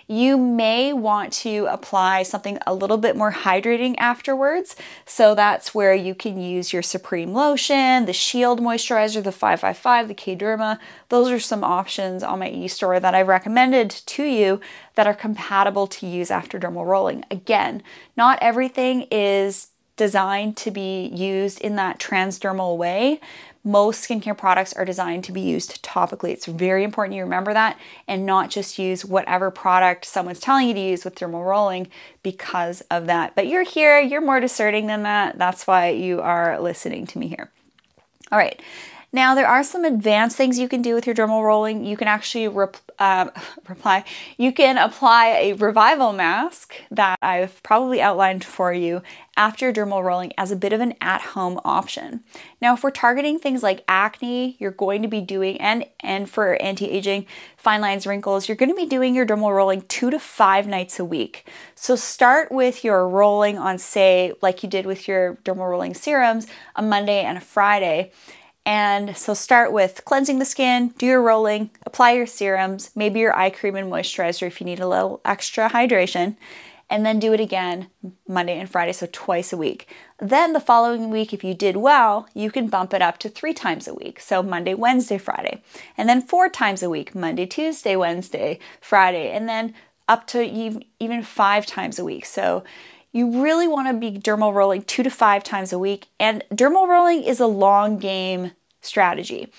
you 0.09 0.39
may 0.39 0.93
want 0.95 1.33
to 1.35 1.67
apply 1.67 2.23
something 2.23 2.59
a 2.67 2.75
little 2.75 2.97
bit 2.97 3.15
more 3.15 3.31
hydrating 3.31 3.95
afterwards. 3.99 4.75
So 5.05 5.35
that's 5.35 5.75
where 5.75 5.95
you 5.95 6.15
can 6.15 6.41
use 6.41 6.73
your 6.73 6.83
Supreme 6.83 7.35
Lotion, 7.35 8.07
the 8.07 8.15
Shield 8.15 8.61
Moisturizer, 8.61 9.23
the 9.23 9.31
555, 9.31 10.09
the 10.09 10.15
K-Derma. 10.15 10.79
Those 11.11 11.31
are 11.31 11.39
some 11.39 11.63
options 11.63 12.23
on 12.23 12.39
my 12.39 12.49
e-store 12.49 12.99
that 12.99 13.15
I've 13.15 13.29
recommended 13.29 13.91
to 13.91 14.25
you 14.25 14.63
that 14.95 15.07
are 15.07 15.15
compatible 15.15 15.87
to 15.87 16.07
use 16.07 16.31
after 16.31 16.59
dermal 16.59 16.87
rolling. 16.87 17.25
Again, 17.31 17.83
not 18.17 18.39
everything 18.41 19.07
is 19.11 19.69
designed 19.99 20.57
to 20.57 20.71
be 20.71 21.09
used 21.09 21.61
in 21.61 21.77
that 21.77 21.99
transdermal 21.99 22.79
way 22.79 23.21
most 23.69 24.09
skincare 24.09 24.37
products 24.37 24.73
are 24.73 24.85
designed 24.85 25.25
to 25.25 25.33
be 25.33 25.43
used 25.43 25.83
topically. 25.85 26.31
It's 26.31 26.47
very 26.47 26.83
important 26.83 27.17
you 27.17 27.23
remember 27.23 27.53
that 27.53 27.79
and 28.09 28.25
not 28.25 28.49
just 28.49 28.79
use 28.79 29.05
whatever 29.05 29.51
product 29.51 30.07
someone's 30.07 30.41
telling 30.41 30.69
you 30.69 30.75
to 30.75 30.81
use 30.81 31.05
with 31.05 31.15
dermal 31.15 31.45
rolling 31.47 31.89
because 32.23 32.81
of 32.91 33.07
that. 33.07 33.35
But 33.35 33.47
you're 33.47 33.65
here, 33.65 34.01
you're 34.01 34.23
more 34.23 34.41
discerning 34.41 34.87
than 34.87 35.03
that. 35.03 35.37
That's 35.37 35.67
why 35.67 35.91
you 35.91 36.23
are 36.23 36.59
listening 36.59 37.07
to 37.09 37.19
me 37.19 37.29
here. 37.29 37.51
All 38.33 38.39
right. 38.39 38.61
Now, 39.11 39.35
there 39.35 39.47
are 39.47 39.65
some 39.65 39.85
advanced 39.87 40.37
things 40.37 40.59
you 40.59 40.69
can 40.69 40.83
do 40.83 40.95
with 40.95 41.07
your 41.07 41.15
dermal 41.15 41.43
rolling. 41.43 41.85
You 41.87 41.97
can 41.97 42.09
actually 42.09 42.47
rep- 42.47 42.77
uh, 42.99 43.31
reply, 43.69 44.05
you 44.37 44.53
can 44.53 44.77
apply 44.77 45.29
a 45.29 45.53
revival 45.55 46.13
mask 46.13 46.75
that 46.91 47.19
I've 47.23 47.63
probably 47.63 48.03
outlined 48.03 48.45
for 48.45 48.73
you 48.73 49.03
after 49.37 49.73
dermal 49.73 50.05
rolling 50.05 50.33
as 50.37 50.51
a 50.51 50.57
bit 50.57 50.73
of 50.73 50.81
an 50.81 50.95
at 51.01 51.23
home 51.23 51.61
option. 51.65 52.23
Now, 52.61 52.75
if 52.75 52.83
we're 52.83 52.91
targeting 52.91 53.39
things 53.39 53.63
like 53.63 53.85
acne, 53.89 54.57
you're 54.59 54.73
going 54.73 55.01
to 55.03 55.09
be 55.09 55.21
doing, 55.23 55.59
and, 55.59 55.87
and 56.01 56.29
for 56.29 56.61
anti 56.61 56.91
aging, 56.91 57.25
fine 57.57 57.81
lines, 57.81 58.07
wrinkles, 58.07 58.47
you're 58.47 58.57
going 58.57 58.69
to 58.69 58.75
be 58.75 58.87
doing 58.87 59.15
your 59.15 59.25
dermal 59.25 59.55
rolling 59.55 59.83
two 59.83 60.11
to 60.11 60.19
five 60.19 60.67
nights 60.67 60.99
a 60.99 61.05
week. 61.05 61.49
So 61.77 61.97
start 61.97 62.53
with 62.53 62.85
your 62.85 63.09
rolling 63.09 63.57
on, 63.57 63.79
say, 63.79 64.35
like 64.43 64.63
you 64.63 64.69
did 64.69 64.85
with 64.85 65.09
your 65.09 65.37
dermal 65.45 65.71
rolling 65.71 65.95
serums, 65.95 66.47
a 66.77 66.83
Monday 66.83 67.23
and 67.23 67.39
a 67.39 67.41
Friday 67.41 68.13
and 68.69 69.17
so 69.17 69.33
start 69.33 69.73
with 69.73 70.05
cleansing 70.05 70.41
the 70.41 70.45
skin, 70.45 70.89
do 70.99 71.07
your 71.07 71.23
rolling, 71.23 71.71
apply 71.87 72.13
your 72.13 72.27
serums, 72.27 72.91
maybe 72.95 73.19
your 73.19 73.35
eye 73.35 73.49
cream 73.49 73.77
and 73.77 73.91
moisturizer 73.91 74.47
if 74.47 74.61
you 74.61 74.67
need 74.67 74.79
a 74.79 74.87
little 74.87 75.23
extra 75.25 75.71
hydration, 75.71 76.37
and 76.91 77.07
then 77.07 77.19
do 77.19 77.33
it 77.33 77.41
again 77.41 77.89
Monday 78.29 78.61
and 78.61 78.69
Friday, 78.69 78.93
so 78.93 79.09
twice 79.11 79.55
a 79.55 79.57
week. 79.57 79.89
Then 80.19 80.53
the 80.53 80.61
following 80.61 81.09
week, 81.09 81.33
if 81.33 81.43
you 81.43 81.55
did 81.55 81.79
well, 81.79 82.29
you 82.35 82.51
can 82.51 82.69
bump 82.69 82.93
it 82.93 83.01
up 83.01 83.17
to 83.21 83.31
three 83.31 83.55
times 83.55 83.89
a 83.89 83.95
week. 83.95 84.21
So 84.21 84.43
Monday, 84.43 84.75
Wednesday, 84.75 85.17
Friday. 85.17 85.63
And 85.97 86.07
then 86.07 86.21
four 86.21 86.51
times 86.51 86.83
a 86.83 86.91
week 86.91 87.15
Monday, 87.15 87.47
Tuesday, 87.47 87.97
Wednesday, 87.97 88.59
Friday. 88.83 89.31
And 89.31 89.49
then 89.49 89.73
up 90.09 90.27
to 90.27 90.45
even 91.01 91.23
five 91.23 91.65
times 91.65 91.99
a 91.99 92.05
week. 92.05 92.27
So 92.27 92.65
you 93.13 93.43
really 93.43 93.67
want 93.67 93.89
to 93.89 93.95
be 93.95 94.19
dermal 94.19 94.53
rolling 94.53 94.83
two 94.83 95.03
to 95.03 95.11
five 95.11 95.43
times 95.43 95.73
a 95.73 95.79
week. 95.79 96.09
And 96.21 96.45
dermal 96.53 96.87
rolling 96.87 97.23
is 97.23 97.41
a 97.41 97.47
long 97.47 97.99
game 97.99 98.53
strategy. 98.81 99.53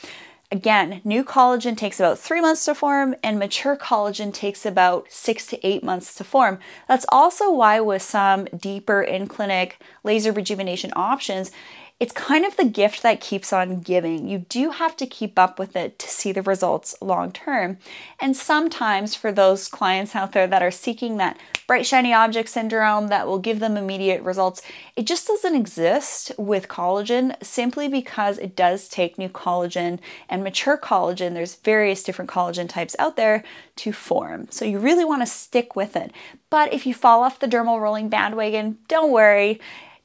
Again, 0.52 1.02
new 1.04 1.24
collagen 1.24 1.78
takes 1.78 2.00
about 2.00 2.18
three 2.18 2.42
months 2.42 2.66
to 2.66 2.74
form, 2.74 3.16
and 3.22 3.38
mature 3.38 3.78
collagen 3.78 4.34
takes 4.34 4.66
about 4.66 5.06
six 5.12 5.46
to 5.48 5.68
eight 5.68 5.84
months 5.84 6.16
to 6.16 6.24
form. 6.24 6.58
That's 6.88 7.06
also 7.10 7.52
why, 7.52 7.80
with 7.82 8.02
some 8.02 8.46
deeper 8.46 9.04
in 9.04 9.28
clinic 9.28 9.80
laser 10.04 10.32
rejuvenation 10.32 10.92
options, 10.96 11.52
it's 12.00 12.14
kind 12.14 12.46
of 12.46 12.56
the 12.56 12.64
gift 12.64 13.04
that 13.04 13.20
keeps 13.20 13.52
on 13.52 13.82
giving. 13.82 14.26
You 14.26 14.46
do 14.48 14.72
have 14.72 14.96
to 14.98 15.06
keep 15.06 15.38
up 15.38 15.60
with 15.60 15.76
it 15.76 16.00
to 16.00 16.08
see 16.08 16.32
the 16.32 16.42
results 16.42 16.96
long 17.02 17.34
term. 17.34 17.78
And 18.22 18.38
sometimes, 18.38 19.16
for 19.16 19.34
those 19.34 19.68
clients 19.68 20.16
out 20.16 20.32
there 20.32 20.48
that 20.48 20.64
are 20.64 20.72
seeking 20.72 21.18
that 21.18 21.38
bright, 21.68 21.86
shiny 21.86 22.14
object 22.14 22.48
syndrome 22.48 23.10
that 23.10 23.28
will 23.28 23.38
give 23.38 23.60
them 23.60 23.76
immediate 23.76 24.24
results, 24.24 24.62
it 24.96 25.08
just 25.08 25.28
doesn't 25.28 25.56
exist 25.56 26.32
with 26.38 26.70
collagen 26.70 27.36
simply 27.44 27.90
because 27.90 28.38
it 28.38 28.56
does 28.56 28.88
take 28.88 29.18
new 29.18 29.30
collagen 29.30 30.00
and 30.30 30.42
mature 30.42 30.78
collagen. 30.78 31.34
There's 31.34 31.56
various 31.56 32.02
different 32.02 32.32
collagen 32.32 32.70
types 32.70 32.96
out 32.98 33.18
there 33.18 33.44
to 33.78 33.92
form. 33.92 34.48
So 34.52 34.64
you 34.64 34.80
really 34.80 35.06
want 35.06 35.22
to 35.22 35.26
stick 35.26 35.76
with 35.76 35.98
it. 35.98 36.14
But 36.50 36.74
if 36.74 36.86
you 36.86 36.94
fall 36.94 37.24
off 37.24 37.40
the 37.40 37.48
dermal 37.48 37.82
rolling 37.82 38.08
bandwagon, 38.08 38.78
don't 38.88 39.12
worry 39.12 39.60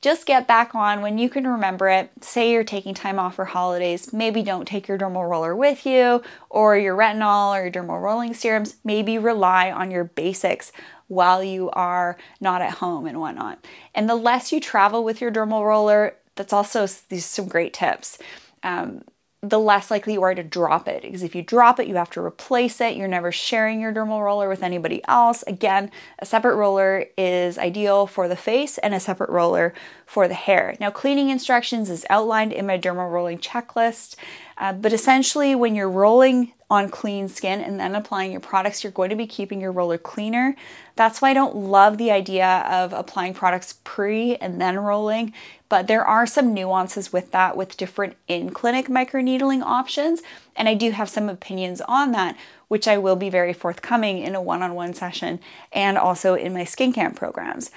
just 0.04 0.26
get 0.26 0.46
back 0.46 0.74
on 0.74 1.00
when 1.00 1.16
you 1.16 1.30
can 1.30 1.46
remember 1.46 1.88
it. 1.88 2.10
Say 2.20 2.52
you're 2.52 2.62
taking 2.62 2.92
time 2.92 3.18
off 3.18 3.36
for 3.36 3.46
holidays, 3.46 4.12
maybe 4.12 4.42
don't 4.42 4.68
take 4.68 4.86
your 4.86 4.98
dermal 4.98 5.26
roller 5.26 5.56
with 5.56 5.86
you, 5.86 6.22
or 6.50 6.76
your 6.76 6.94
retinol 6.94 7.58
or 7.58 7.62
your 7.62 7.72
dermal 7.72 8.02
rolling 8.02 8.34
serums. 8.34 8.76
Maybe 8.84 9.16
rely 9.16 9.72
on 9.72 9.90
your 9.90 10.04
basics 10.04 10.72
while 11.08 11.42
you 11.42 11.70
are 11.70 12.18
not 12.38 12.60
at 12.60 12.72
home 12.72 13.06
and 13.06 13.18
whatnot. 13.18 13.64
And 13.94 14.06
the 14.06 14.14
less 14.14 14.52
you 14.52 14.60
travel 14.60 15.02
with 15.02 15.22
your 15.22 15.32
dermal 15.32 15.64
roller, 15.64 16.16
that's 16.34 16.52
also 16.52 16.86
these 17.08 17.24
some 17.24 17.48
great 17.48 17.72
tips. 17.72 18.18
Um, 18.62 19.04
the 19.44 19.58
less 19.58 19.90
likely 19.90 20.14
you 20.14 20.22
are 20.22 20.34
to 20.34 20.42
drop 20.42 20.88
it. 20.88 21.02
Because 21.02 21.22
if 21.22 21.34
you 21.34 21.42
drop 21.42 21.78
it, 21.78 21.86
you 21.86 21.96
have 21.96 22.10
to 22.10 22.20
replace 22.20 22.80
it. 22.80 22.96
You're 22.96 23.08
never 23.08 23.30
sharing 23.30 23.80
your 23.80 23.92
dermal 23.92 24.24
roller 24.24 24.48
with 24.48 24.62
anybody 24.62 25.02
else. 25.06 25.42
Again, 25.46 25.90
a 26.18 26.26
separate 26.26 26.56
roller 26.56 27.06
is 27.16 27.58
ideal 27.58 28.06
for 28.06 28.28
the 28.28 28.36
face 28.36 28.78
and 28.78 28.94
a 28.94 29.00
separate 29.00 29.30
roller 29.30 29.74
for 30.06 30.28
the 30.28 30.34
hair. 30.34 30.76
Now, 30.80 30.90
cleaning 30.90 31.28
instructions 31.28 31.90
is 31.90 32.06
outlined 32.08 32.52
in 32.52 32.66
my 32.66 32.78
dermal 32.78 33.10
rolling 33.10 33.38
checklist. 33.38 34.16
Uh, 34.56 34.72
but 34.72 34.92
essentially, 34.92 35.54
when 35.54 35.74
you're 35.74 35.90
rolling 35.90 36.52
on 36.70 36.88
clean 36.88 37.28
skin 37.28 37.60
and 37.60 37.78
then 37.78 37.94
applying 37.94 38.32
your 38.32 38.40
products, 38.40 38.82
you're 38.82 38.92
going 38.92 39.10
to 39.10 39.16
be 39.16 39.26
keeping 39.26 39.60
your 39.60 39.72
roller 39.72 39.98
cleaner. 39.98 40.56
That's 40.96 41.20
why 41.20 41.30
I 41.30 41.34
don't 41.34 41.56
love 41.56 41.98
the 41.98 42.10
idea 42.10 42.64
of 42.68 42.92
applying 42.92 43.34
products 43.34 43.74
pre 43.84 44.36
and 44.36 44.60
then 44.60 44.78
rolling, 44.78 45.32
but 45.74 45.88
there 45.88 46.06
are 46.06 46.24
some 46.24 46.54
nuances 46.54 47.12
with 47.12 47.32
that 47.32 47.56
with 47.56 47.76
different 47.76 48.14
in 48.28 48.50
clinic 48.50 48.86
microneedling 48.86 49.60
options. 49.60 50.22
And 50.54 50.68
I 50.68 50.74
do 50.74 50.92
have 50.92 51.08
some 51.08 51.28
opinions 51.28 51.80
on 51.88 52.12
that, 52.12 52.36
which 52.68 52.86
I 52.86 52.96
will 52.96 53.16
be 53.16 53.28
very 53.28 53.52
forthcoming 53.52 54.18
in 54.18 54.36
a 54.36 54.40
one 54.40 54.62
on 54.62 54.76
one 54.76 54.94
session 54.94 55.40
and 55.72 55.98
also 55.98 56.36
in 56.36 56.54
my 56.54 56.62
skin 56.62 56.92
camp 56.92 57.16
programs. 57.16 57.72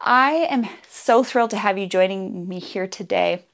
I 0.00 0.46
am 0.48 0.66
so 0.88 1.22
thrilled 1.22 1.50
to 1.50 1.58
have 1.58 1.76
you 1.76 1.86
joining 1.86 2.48
me 2.48 2.60
here 2.60 2.86
today 2.86 3.44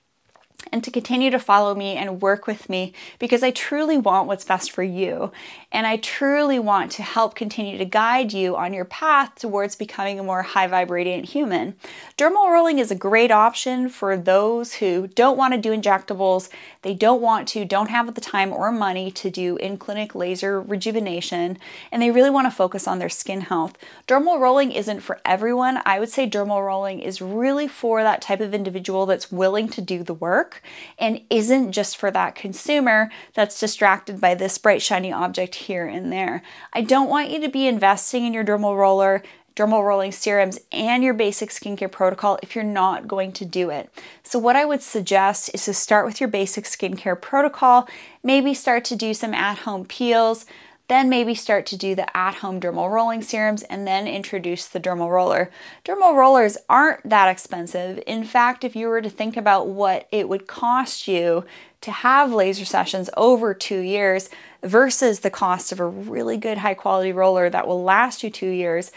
and 0.71 0.85
to 0.85 0.93
continue 0.93 1.33
to 1.33 1.41
follow 1.41 1.75
me 1.75 1.97
and 1.97 2.23
work 2.23 2.47
with 2.47 2.69
me 2.69 2.93
because 3.19 3.43
I 3.43 3.51
truly 3.51 3.99
want 3.99 4.29
what's 4.29 4.45
best 4.45 4.71
for 4.71 4.85
you. 4.85 5.33
And 5.73 5.87
I 5.87 5.99
truly 5.99 6.59
want 6.59 6.91
to 6.93 7.03
help 7.05 7.37
continue 7.37 7.79
to 7.79 7.85
guide 7.85 8.33
you 8.33 8.57
on 8.57 8.73
your 8.73 8.85
path 8.85 9.37
towards 9.37 9.77
becoming 9.77 10.19
a 10.19 10.25
more 10.25 10.43
high 10.43 10.67
vibrating 10.67 11.23
human. 11.23 11.77
Dermal 12.19 12.51
rolling 12.51 12.81
is 12.81 12.91
a 12.91 12.97
great 12.97 13.31
option 13.31 13.89
for 13.89 14.17
those 14.17 14.75
who 14.75 15.07
don't 15.07 15.37
want 15.37 15.55
to 15.55 15.61
do 15.61 15.71
injectables, 15.71 16.49
they 16.83 16.93
don't 16.93 17.23
want 17.23 17.47
to, 17.49 17.65
don't 17.65 17.89
have 17.89 18.15
the 18.15 18.21
time 18.21 18.53
or 18.53 18.73
money 18.73 19.13
to 19.13 19.31
do 19.31 19.57
in 19.59 19.79
clinic 19.79 20.15
laser 20.15 20.61
rejuvenation, 20.61 21.57
and 21.93 22.03
they 22.03 22.11
really 22.11 22.31
want 22.31 22.47
to 22.47 22.51
focus 22.51 22.89
on 22.89 22.99
their 22.99 23.09
skin 23.09 23.43
health. 23.43 23.79
Dermal 24.09 24.41
rolling 24.41 24.73
isn't 24.73 25.01
for 25.01 25.21
everyone. 25.25 25.81
I 25.87 26.01
would 26.01 26.11
say 26.11 26.29
dermal 26.29 26.67
rolling 26.67 26.99
is 26.99 27.23
really 27.23 27.69
for 27.69 28.03
that 28.03 28.23
type 28.23 28.41
of 28.41 28.55
individual 28.55 29.07
that's 29.07 29.31
willing 29.31 29.69
to 29.69 29.81
do 29.81 30.03
the 30.03 30.15
work 30.15 30.63
and 30.99 31.21
isn't 31.31 31.71
just 31.71 31.97
for 31.97 32.11
that 32.11 32.35
consumer 32.35 33.09
that's 33.35 33.61
distracted 33.61 34.21
by 34.21 34.35
this 34.35 34.59
bright, 34.59 34.83
shiny 34.83 35.13
object 35.13 35.60
here 35.61 35.87
and 35.87 36.13
there. 36.13 36.43
I 36.73 36.83
don't 36.83 37.09
want 37.09 37.31
you 37.31 37.41
to 37.41 37.49
be 37.49 37.67
investing 37.67 38.25
in 38.25 38.35
your 38.35 38.45
dermal 38.45 38.77
roller 38.77 39.23
dermal 39.57 39.85
rolling 39.85 40.13
serums 40.13 40.59
and 40.73 41.03
your 41.03 41.13
basic 41.13 41.51
skincare 41.51 41.91
protocol 41.91 42.39
if 42.43 42.55
you're 42.55 42.65
not 42.65 43.09
going 43.09 43.33
to 43.33 43.45
do 43.45 43.69
it. 43.71 43.91
So, 44.23 44.39
what 44.39 44.57
I 44.57 44.65
would 44.65 44.83
suggest 44.83 45.51
is 45.53 45.65
to 45.65 45.75
start 45.75 46.07
with 46.07 46.21
your 46.21 46.29
basic 46.29 46.65
skincare 46.65 47.21
protocol, 47.21 47.89
maybe 48.23 48.55
start 48.55 48.85
to 48.87 48.97
do 48.97 49.13
some 49.13 49.35
at 49.35 49.59
home 49.59 49.85
peels, 49.85 50.47
then 50.91 51.09
maybe 51.09 51.37
start 51.37 51.67
to 51.67 51.77
do 51.77 51.95
the 51.95 52.17
at 52.17 52.35
home 52.35 52.61
dermal 52.61 52.91
rolling 52.91 53.23
serums 53.23 53.63
and 53.63 53.87
then 53.87 54.09
introduce 54.09 54.67
the 54.67 54.81
dermal 54.81 55.09
roller. 55.09 55.49
Dermal 55.85 56.17
rollers 56.17 56.59
aren't 56.69 57.09
that 57.09 57.29
expensive. 57.29 58.03
In 58.09 58.25
fact, 58.25 58.65
if 58.65 58.75
you 58.75 58.89
were 58.89 59.01
to 59.01 59.09
think 59.09 59.37
about 59.37 59.69
what 59.69 60.09
it 60.11 60.29
would 60.29 60.49
cost 60.49 61.07
you 61.07 61.45
to 61.83 61.93
have 61.93 62.33
laser 62.33 62.65
sessions 62.65 63.09
over 63.17 63.55
two 63.55 63.79
years 63.79 64.31
versus 64.65 65.21
the 65.21 65.31
cost 65.31 65.71
of 65.71 65.79
a 65.79 65.87
really 65.87 66.37
good 66.37 66.59
high 66.59 66.75
quality 66.75 67.13
roller 67.13 67.49
that 67.49 67.69
will 67.69 67.85
last 67.85 68.25
you 68.25 68.29
two 68.31 68.51
years, 68.51 68.91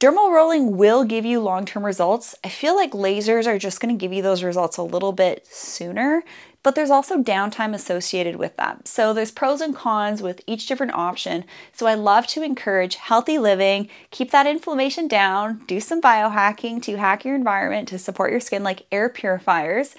Dermal 0.00 0.30
rolling 0.30 0.76
will 0.76 1.02
give 1.02 1.24
you 1.24 1.40
long 1.40 1.66
term 1.66 1.84
results. 1.84 2.36
I 2.44 2.48
feel 2.48 2.76
like 2.76 2.92
lasers 2.92 3.48
are 3.48 3.58
just 3.58 3.80
going 3.80 3.92
to 3.92 4.00
give 4.00 4.12
you 4.12 4.22
those 4.22 4.44
results 4.44 4.76
a 4.76 4.82
little 4.84 5.10
bit 5.10 5.44
sooner 5.48 6.22
but 6.62 6.74
there's 6.74 6.90
also 6.90 7.22
downtime 7.22 7.74
associated 7.74 8.36
with 8.36 8.56
that. 8.56 8.88
So 8.88 9.12
there's 9.12 9.30
pros 9.30 9.60
and 9.60 9.74
cons 9.74 10.22
with 10.22 10.40
each 10.46 10.66
different 10.66 10.94
option. 10.94 11.44
So 11.72 11.86
I 11.86 11.94
love 11.94 12.26
to 12.28 12.42
encourage 12.42 12.96
healthy 12.96 13.38
living, 13.38 13.88
keep 14.10 14.30
that 14.32 14.46
inflammation 14.46 15.08
down, 15.08 15.62
do 15.66 15.80
some 15.80 16.00
biohacking 16.00 16.82
to 16.82 16.96
hack 16.96 17.24
your 17.24 17.34
environment 17.34 17.88
to 17.88 17.98
support 17.98 18.30
your 18.30 18.40
skin 18.40 18.62
like 18.62 18.86
air 18.90 19.08
purifiers 19.08 19.94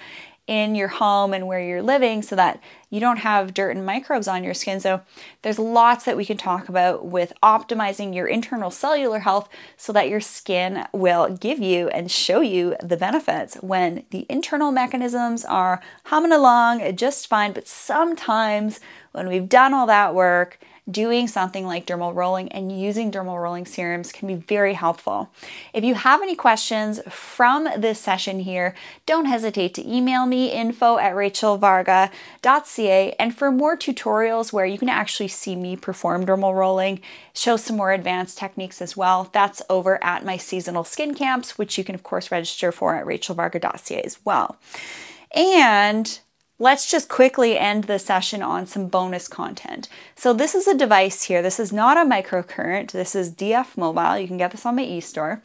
in 0.46 0.74
your 0.74 0.88
home 0.88 1.32
and 1.32 1.46
where 1.46 1.60
you're 1.60 1.82
living 1.82 2.22
so 2.22 2.34
that 2.34 2.60
you 2.90 3.00
don't 3.00 3.18
have 3.18 3.54
dirt 3.54 3.74
and 3.76 3.86
microbes 3.86 4.28
on 4.28 4.44
your 4.44 4.54
skin. 4.54 4.80
So, 4.80 5.00
there's 5.42 5.58
lots 5.58 6.04
that 6.04 6.16
we 6.16 6.26
can 6.26 6.36
talk 6.36 6.68
about 6.68 7.06
with 7.06 7.32
optimizing 7.42 8.14
your 8.14 8.26
internal 8.26 8.70
cellular 8.70 9.20
health 9.20 9.48
so 9.76 9.92
that 9.92 10.08
your 10.08 10.20
skin 10.20 10.86
will 10.92 11.34
give 11.36 11.60
you 11.60 11.88
and 11.88 12.10
show 12.10 12.40
you 12.40 12.76
the 12.82 12.96
benefits 12.96 13.54
when 13.56 14.04
the 14.10 14.26
internal 14.28 14.72
mechanisms 14.72 15.44
are 15.44 15.80
humming 16.04 16.32
along 16.32 16.96
just 16.96 17.26
fine. 17.26 17.52
But 17.52 17.66
sometimes 17.66 18.80
when 19.12 19.28
we've 19.28 19.48
done 19.48 19.72
all 19.72 19.86
that 19.86 20.14
work, 20.14 20.58
doing 20.90 21.28
something 21.28 21.66
like 21.66 21.86
dermal 21.86 22.14
rolling 22.14 22.50
and 22.52 22.78
using 22.78 23.10
dermal 23.10 23.40
rolling 23.40 23.66
serums 23.66 24.12
can 24.12 24.28
be 24.28 24.34
very 24.34 24.74
helpful. 24.74 25.30
If 25.72 25.84
you 25.84 25.94
have 25.94 26.22
any 26.22 26.34
questions 26.34 27.00
from 27.08 27.68
this 27.76 28.00
session 28.00 28.40
here, 28.40 28.74
don't 29.06 29.26
hesitate 29.26 29.74
to 29.74 29.88
email 29.88 30.26
me 30.26 30.50
info 30.50 30.98
at 30.98 31.14
rachelvarga.ca. 31.14 32.79
And 32.88 33.36
for 33.36 33.50
more 33.50 33.76
tutorials 33.76 34.52
where 34.52 34.64
you 34.64 34.78
can 34.78 34.88
actually 34.88 35.28
see 35.28 35.54
me 35.56 35.76
perform 35.76 36.24
dermal 36.24 36.54
rolling, 36.54 37.00
show 37.34 37.56
some 37.56 37.76
more 37.76 37.92
advanced 37.92 38.38
techniques 38.38 38.80
as 38.80 38.96
well, 38.96 39.28
that's 39.32 39.60
over 39.68 40.02
at 40.02 40.24
my 40.24 40.36
seasonal 40.36 40.84
skin 40.84 41.14
camps, 41.14 41.58
which 41.58 41.76
you 41.76 41.84
can, 41.84 41.94
of 41.94 42.02
course, 42.02 42.30
register 42.30 42.72
for 42.72 42.94
at 42.94 43.04
rachelvarga.ca 43.04 44.02
as 44.02 44.18
well. 44.24 44.56
And 45.34 46.20
let's 46.60 46.88
just 46.88 47.08
quickly 47.08 47.58
end 47.58 47.84
the 47.84 47.98
session 47.98 48.42
on 48.42 48.66
some 48.66 48.86
bonus 48.86 49.26
content. 49.26 49.88
So 50.14 50.32
this 50.32 50.54
is 50.54 50.68
a 50.68 50.76
device 50.76 51.24
here. 51.24 51.42
This 51.42 51.58
is 51.58 51.72
not 51.72 51.96
a 51.96 52.08
microcurrent. 52.08 52.92
This 52.92 53.16
is 53.16 53.32
DF 53.32 53.76
Mobile. 53.76 54.18
You 54.18 54.28
can 54.28 54.36
get 54.36 54.52
this 54.52 54.66
on 54.66 54.76
my 54.76 54.82
e-store. 54.82 55.42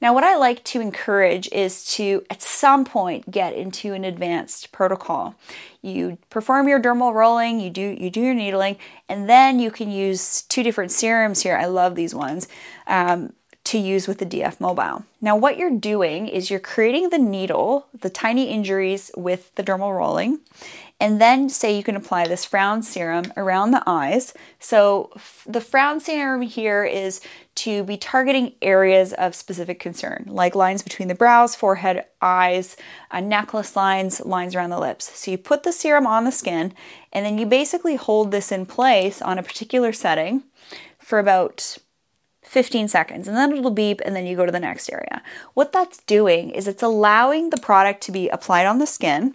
Now, 0.00 0.12
what 0.12 0.24
I 0.24 0.36
like 0.36 0.64
to 0.64 0.80
encourage 0.80 1.48
is 1.52 1.84
to, 1.94 2.24
at 2.28 2.42
some 2.42 2.84
point, 2.84 3.30
get 3.30 3.54
into 3.54 3.92
an 3.92 4.04
advanced 4.04 4.72
protocol. 4.72 5.34
You 5.82 6.18
perform 6.30 6.66
your 6.66 6.80
dermal 6.80 7.14
rolling, 7.14 7.60
you 7.60 7.70
do 7.70 7.96
you 7.98 8.10
do 8.10 8.20
your 8.20 8.34
needling, 8.34 8.76
and 9.08 9.28
then 9.28 9.60
you 9.60 9.70
can 9.70 9.90
use 9.90 10.42
two 10.42 10.62
different 10.62 10.90
serums 10.90 11.42
here. 11.42 11.56
I 11.56 11.66
love 11.66 11.94
these 11.94 12.14
ones. 12.14 12.48
Um, 12.86 13.34
to 13.64 13.78
use 13.78 14.06
with 14.06 14.18
the 14.18 14.26
DF 14.26 14.60
Mobile. 14.60 15.04
Now, 15.22 15.36
what 15.36 15.56
you're 15.56 15.70
doing 15.70 16.28
is 16.28 16.50
you're 16.50 16.60
creating 16.60 17.08
the 17.08 17.18
needle, 17.18 17.86
the 17.98 18.10
tiny 18.10 18.50
injuries 18.50 19.10
with 19.16 19.54
the 19.54 19.62
dermal 19.62 19.96
rolling, 19.96 20.40
and 21.00 21.20
then 21.20 21.48
say 21.48 21.74
you 21.74 21.82
can 21.82 21.96
apply 21.96 22.28
this 22.28 22.44
frown 22.44 22.82
serum 22.82 23.32
around 23.36 23.70
the 23.70 23.82
eyes. 23.86 24.34
So, 24.60 25.10
the 25.46 25.62
frown 25.62 25.98
serum 25.98 26.42
here 26.42 26.84
is 26.84 27.22
to 27.56 27.84
be 27.84 27.96
targeting 27.96 28.52
areas 28.60 29.14
of 29.14 29.34
specific 29.34 29.80
concern, 29.80 30.26
like 30.28 30.54
lines 30.54 30.82
between 30.82 31.08
the 31.08 31.14
brows, 31.14 31.56
forehead, 31.56 32.04
eyes, 32.20 32.76
uh, 33.10 33.20
necklace 33.20 33.76
lines, 33.76 34.20
lines 34.24 34.54
around 34.54 34.70
the 34.70 34.78
lips. 34.78 35.18
So, 35.18 35.30
you 35.30 35.38
put 35.38 35.62
the 35.62 35.72
serum 35.72 36.06
on 36.06 36.24
the 36.24 36.32
skin, 36.32 36.74
and 37.14 37.24
then 37.24 37.38
you 37.38 37.46
basically 37.46 37.96
hold 37.96 38.30
this 38.30 38.52
in 38.52 38.66
place 38.66 39.22
on 39.22 39.38
a 39.38 39.42
particular 39.42 39.92
setting 39.92 40.42
for 40.98 41.18
about 41.18 41.78
15 42.54 42.86
seconds 42.86 43.26
and 43.26 43.36
then 43.36 43.52
it'll 43.52 43.72
beep 43.72 44.00
and 44.04 44.14
then 44.14 44.26
you 44.26 44.36
go 44.36 44.46
to 44.46 44.52
the 44.52 44.60
next 44.60 44.88
area. 44.88 45.22
What 45.54 45.72
that's 45.72 45.98
doing 46.04 46.50
is 46.50 46.68
it's 46.68 46.84
allowing 46.84 47.50
the 47.50 47.58
product 47.58 48.00
to 48.04 48.12
be 48.12 48.28
applied 48.28 48.64
on 48.64 48.78
the 48.78 48.86
skin 48.86 49.34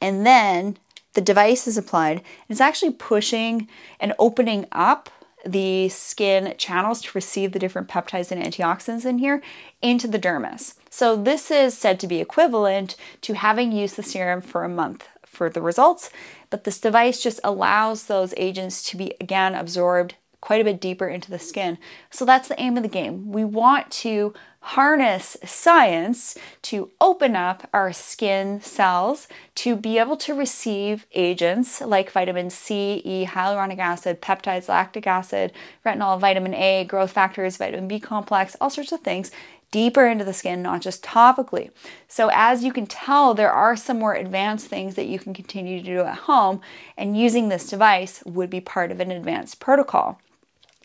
and 0.00 0.26
then 0.26 0.76
the 1.14 1.20
device 1.20 1.68
is 1.68 1.78
applied. 1.78 2.20
It's 2.48 2.60
actually 2.60 2.92
pushing 2.92 3.68
and 4.00 4.12
opening 4.18 4.66
up 4.72 5.08
the 5.46 5.88
skin 5.88 6.54
channels 6.58 7.00
to 7.02 7.10
receive 7.14 7.52
the 7.52 7.60
different 7.60 7.88
peptides 7.88 8.32
and 8.32 8.42
antioxidants 8.42 9.06
in 9.06 9.18
here 9.18 9.40
into 9.80 10.08
the 10.08 10.18
dermis. 10.18 10.74
So 10.90 11.14
this 11.14 11.52
is 11.52 11.78
said 11.78 12.00
to 12.00 12.08
be 12.08 12.20
equivalent 12.20 12.96
to 13.22 13.34
having 13.34 13.70
used 13.70 13.94
the 13.94 14.02
serum 14.02 14.42
for 14.42 14.64
a 14.64 14.68
month 14.68 15.08
for 15.24 15.48
the 15.48 15.62
results, 15.62 16.10
but 16.50 16.64
this 16.64 16.80
device 16.80 17.22
just 17.22 17.38
allows 17.44 18.04
those 18.04 18.34
agents 18.36 18.82
to 18.90 18.96
be 18.96 19.14
again 19.20 19.54
absorbed 19.54 20.16
quite 20.40 20.60
a 20.60 20.64
bit 20.64 20.80
deeper 20.80 21.08
into 21.08 21.30
the 21.30 21.38
skin. 21.38 21.78
So 22.10 22.24
that's 22.24 22.48
the 22.48 22.60
aim 22.60 22.76
of 22.76 22.82
the 22.82 22.88
game. 22.88 23.32
We 23.32 23.44
want 23.44 23.90
to 23.90 24.34
harness 24.60 25.36
science 25.44 26.36
to 26.62 26.90
open 27.00 27.36
up 27.36 27.68
our 27.72 27.92
skin 27.92 28.60
cells 28.60 29.28
to 29.54 29.76
be 29.76 29.98
able 29.98 30.16
to 30.16 30.34
receive 30.34 31.06
agents 31.14 31.80
like 31.80 32.10
vitamin 32.10 32.50
C, 32.50 33.00
E, 33.04 33.26
hyaluronic 33.26 33.78
acid, 33.78 34.20
peptides, 34.20 34.68
lactic 34.68 35.06
acid, 35.06 35.52
retinol, 35.86 36.20
vitamin 36.20 36.54
A, 36.54 36.84
growth 36.84 37.12
factors, 37.12 37.56
vitamin 37.56 37.88
B 37.88 37.98
complex, 38.00 38.56
all 38.60 38.70
sorts 38.70 38.92
of 38.92 39.00
things 39.00 39.30
deeper 39.70 40.06
into 40.06 40.24
the 40.24 40.32
skin, 40.32 40.62
not 40.62 40.80
just 40.80 41.02
topically. 41.02 41.70
So, 42.06 42.30
as 42.32 42.64
you 42.64 42.72
can 42.72 42.86
tell, 42.86 43.34
there 43.34 43.52
are 43.52 43.76
some 43.76 43.98
more 43.98 44.14
advanced 44.14 44.66
things 44.66 44.94
that 44.94 45.06
you 45.06 45.18
can 45.18 45.34
continue 45.34 45.78
to 45.78 45.84
do 45.84 46.00
at 46.00 46.20
home, 46.20 46.60
and 46.96 47.18
using 47.18 47.48
this 47.48 47.68
device 47.68 48.22
would 48.24 48.50
be 48.50 48.60
part 48.60 48.90
of 48.90 49.00
an 49.00 49.10
advanced 49.10 49.60
protocol. 49.60 50.20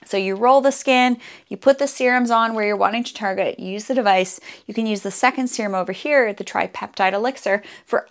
So 0.06 0.18
you 0.18 0.36
roll 0.36 0.62
the 0.62 0.72
skin, 0.72 1.18
you 1.48 1.58
put 1.58 1.80
the 1.80 1.88
serums 1.88 2.32
on 2.32 2.54
where 2.54 2.66
you're 2.66 2.76
wanting 2.76 3.04
to 3.04 3.13
target, 3.13 3.60
use 3.60 3.86
the 3.86 3.96
device. 3.96 4.39
You 4.66 4.74
can 4.74 4.86
use 4.86 5.02
the 5.02 5.12
second 5.12 5.48
serum 5.48 5.76
over 5.76 5.92
here, 5.92 6.34
the 6.34 6.44
tripeptide 6.44 7.13
elixir, 7.13 7.63
for 7.86 8.08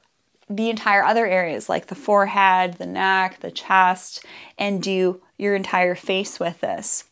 the 0.48 0.70
entire 0.70 1.04
other 1.04 1.26
areas 1.26 1.68
like 1.68 1.86
the 1.86 1.94
forehead, 1.94 2.74
the 2.74 2.86
neck, 2.86 3.40
the 3.40 3.50
chest, 3.50 4.24
and 4.58 4.82
do 4.82 5.20
your 5.38 5.54
entire 5.54 5.94
face 5.94 6.38
with 6.38 6.60
this. 6.60 7.04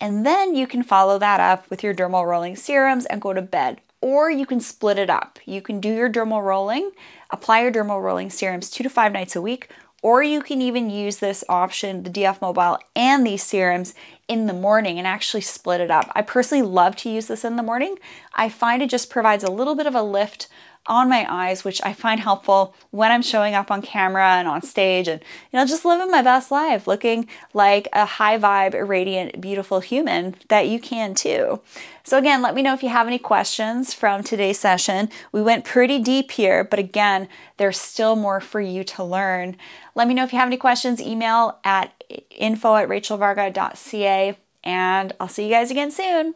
And 0.00 0.26
then 0.26 0.54
you 0.54 0.66
can 0.66 0.82
follow 0.82 1.18
that 1.18 1.40
up 1.40 1.68
with 1.70 1.82
your 1.82 1.94
dermal 1.94 2.26
rolling 2.26 2.56
serums 2.56 3.06
and 3.06 3.22
go 3.22 3.32
to 3.32 3.42
bed. 3.42 3.80
Or 4.00 4.30
you 4.30 4.44
can 4.44 4.60
split 4.60 4.98
it 4.98 5.08
up. 5.08 5.38
You 5.46 5.62
can 5.62 5.80
do 5.80 5.88
your 5.88 6.10
dermal 6.10 6.44
rolling, 6.44 6.90
apply 7.30 7.62
your 7.62 7.72
dermal 7.72 8.02
rolling 8.02 8.28
serums 8.28 8.68
two 8.68 8.82
to 8.82 8.90
five 8.90 9.12
nights 9.12 9.34
a 9.34 9.40
week, 9.40 9.70
or 10.02 10.22
you 10.22 10.42
can 10.42 10.60
even 10.60 10.90
use 10.90 11.16
this 11.16 11.42
option, 11.48 12.02
the 12.02 12.10
DF 12.10 12.42
Mobile 12.42 12.78
and 12.94 13.26
these 13.26 13.42
serums 13.42 13.94
in 14.28 14.46
the 14.46 14.52
morning 14.52 14.98
and 14.98 15.06
actually 15.06 15.42
split 15.42 15.80
it 15.80 15.90
up. 15.90 16.10
I 16.14 16.22
personally 16.22 16.62
love 16.62 16.96
to 16.96 17.10
use 17.10 17.26
this 17.26 17.44
in 17.44 17.56
the 17.56 17.62
morning. 17.62 17.96
I 18.34 18.48
find 18.48 18.82
it 18.82 18.90
just 18.90 19.10
provides 19.10 19.44
a 19.44 19.50
little 19.50 19.74
bit 19.74 19.86
of 19.86 19.94
a 19.94 20.02
lift 20.02 20.48
on 20.86 21.08
my 21.08 21.26
eyes, 21.28 21.64
which 21.64 21.80
I 21.82 21.92
find 21.94 22.20
helpful 22.20 22.74
when 22.90 23.10
I'm 23.10 23.22
showing 23.22 23.54
up 23.54 23.70
on 23.70 23.80
camera 23.80 24.34
and 24.34 24.46
on 24.46 24.62
stage 24.62 25.08
and, 25.08 25.20
you 25.50 25.58
know, 25.58 25.66
just 25.66 25.84
living 25.84 26.10
my 26.10 26.22
best 26.22 26.50
life, 26.50 26.86
looking 26.86 27.26
like 27.54 27.88
a 27.92 28.04
high 28.04 28.38
vibe, 28.38 28.86
radiant, 28.86 29.40
beautiful 29.40 29.80
human 29.80 30.34
that 30.48 30.68
you 30.68 30.78
can 30.78 31.14
too. 31.14 31.60
So, 32.02 32.18
again, 32.18 32.42
let 32.42 32.54
me 32.54 32.60
know 32.60 32.74
if 32.74 32.82
you 32.82 32.90
have 32.90 33.06
any 33.06 33.18
questions 33.18 33.94
from 33.94 34.22
today's 34.22 34.60
session. 34.60 35.08
We 35.32 35.40
went 35.40 35.64
pretty 35.64 35.98
deep 35.98 36.32
here, 36.32 36.62
but 36.62 36.78
again, 36.78 37.28
there's 37.56 37.80
still 37.80 38.14
more 38.14 38.40
for 38.40 38.60
you 38.60 38.84
to 38.84 39.02
learn. 39.04 39.56
Let 39.94 40.06
me 40.06 40.12
know 40.12 40.24
if 40.24 40.32
you 40.32 40.38
have 40.38 40.48
any 40.48 40.58
questions, 40.58 41.00
email 41.00 41.58
at 41.64 42.04
info 42.30 42.76
at 42.76 42.88
rachelvarga.ca, 42.88 44.36
and 44.62 45.12
I'll 45.18 45.28
see 45.28 45.44
you 45.44 45.50
guys 45.50 45.70
again 45.70 45.90
soon. 45.90 46.34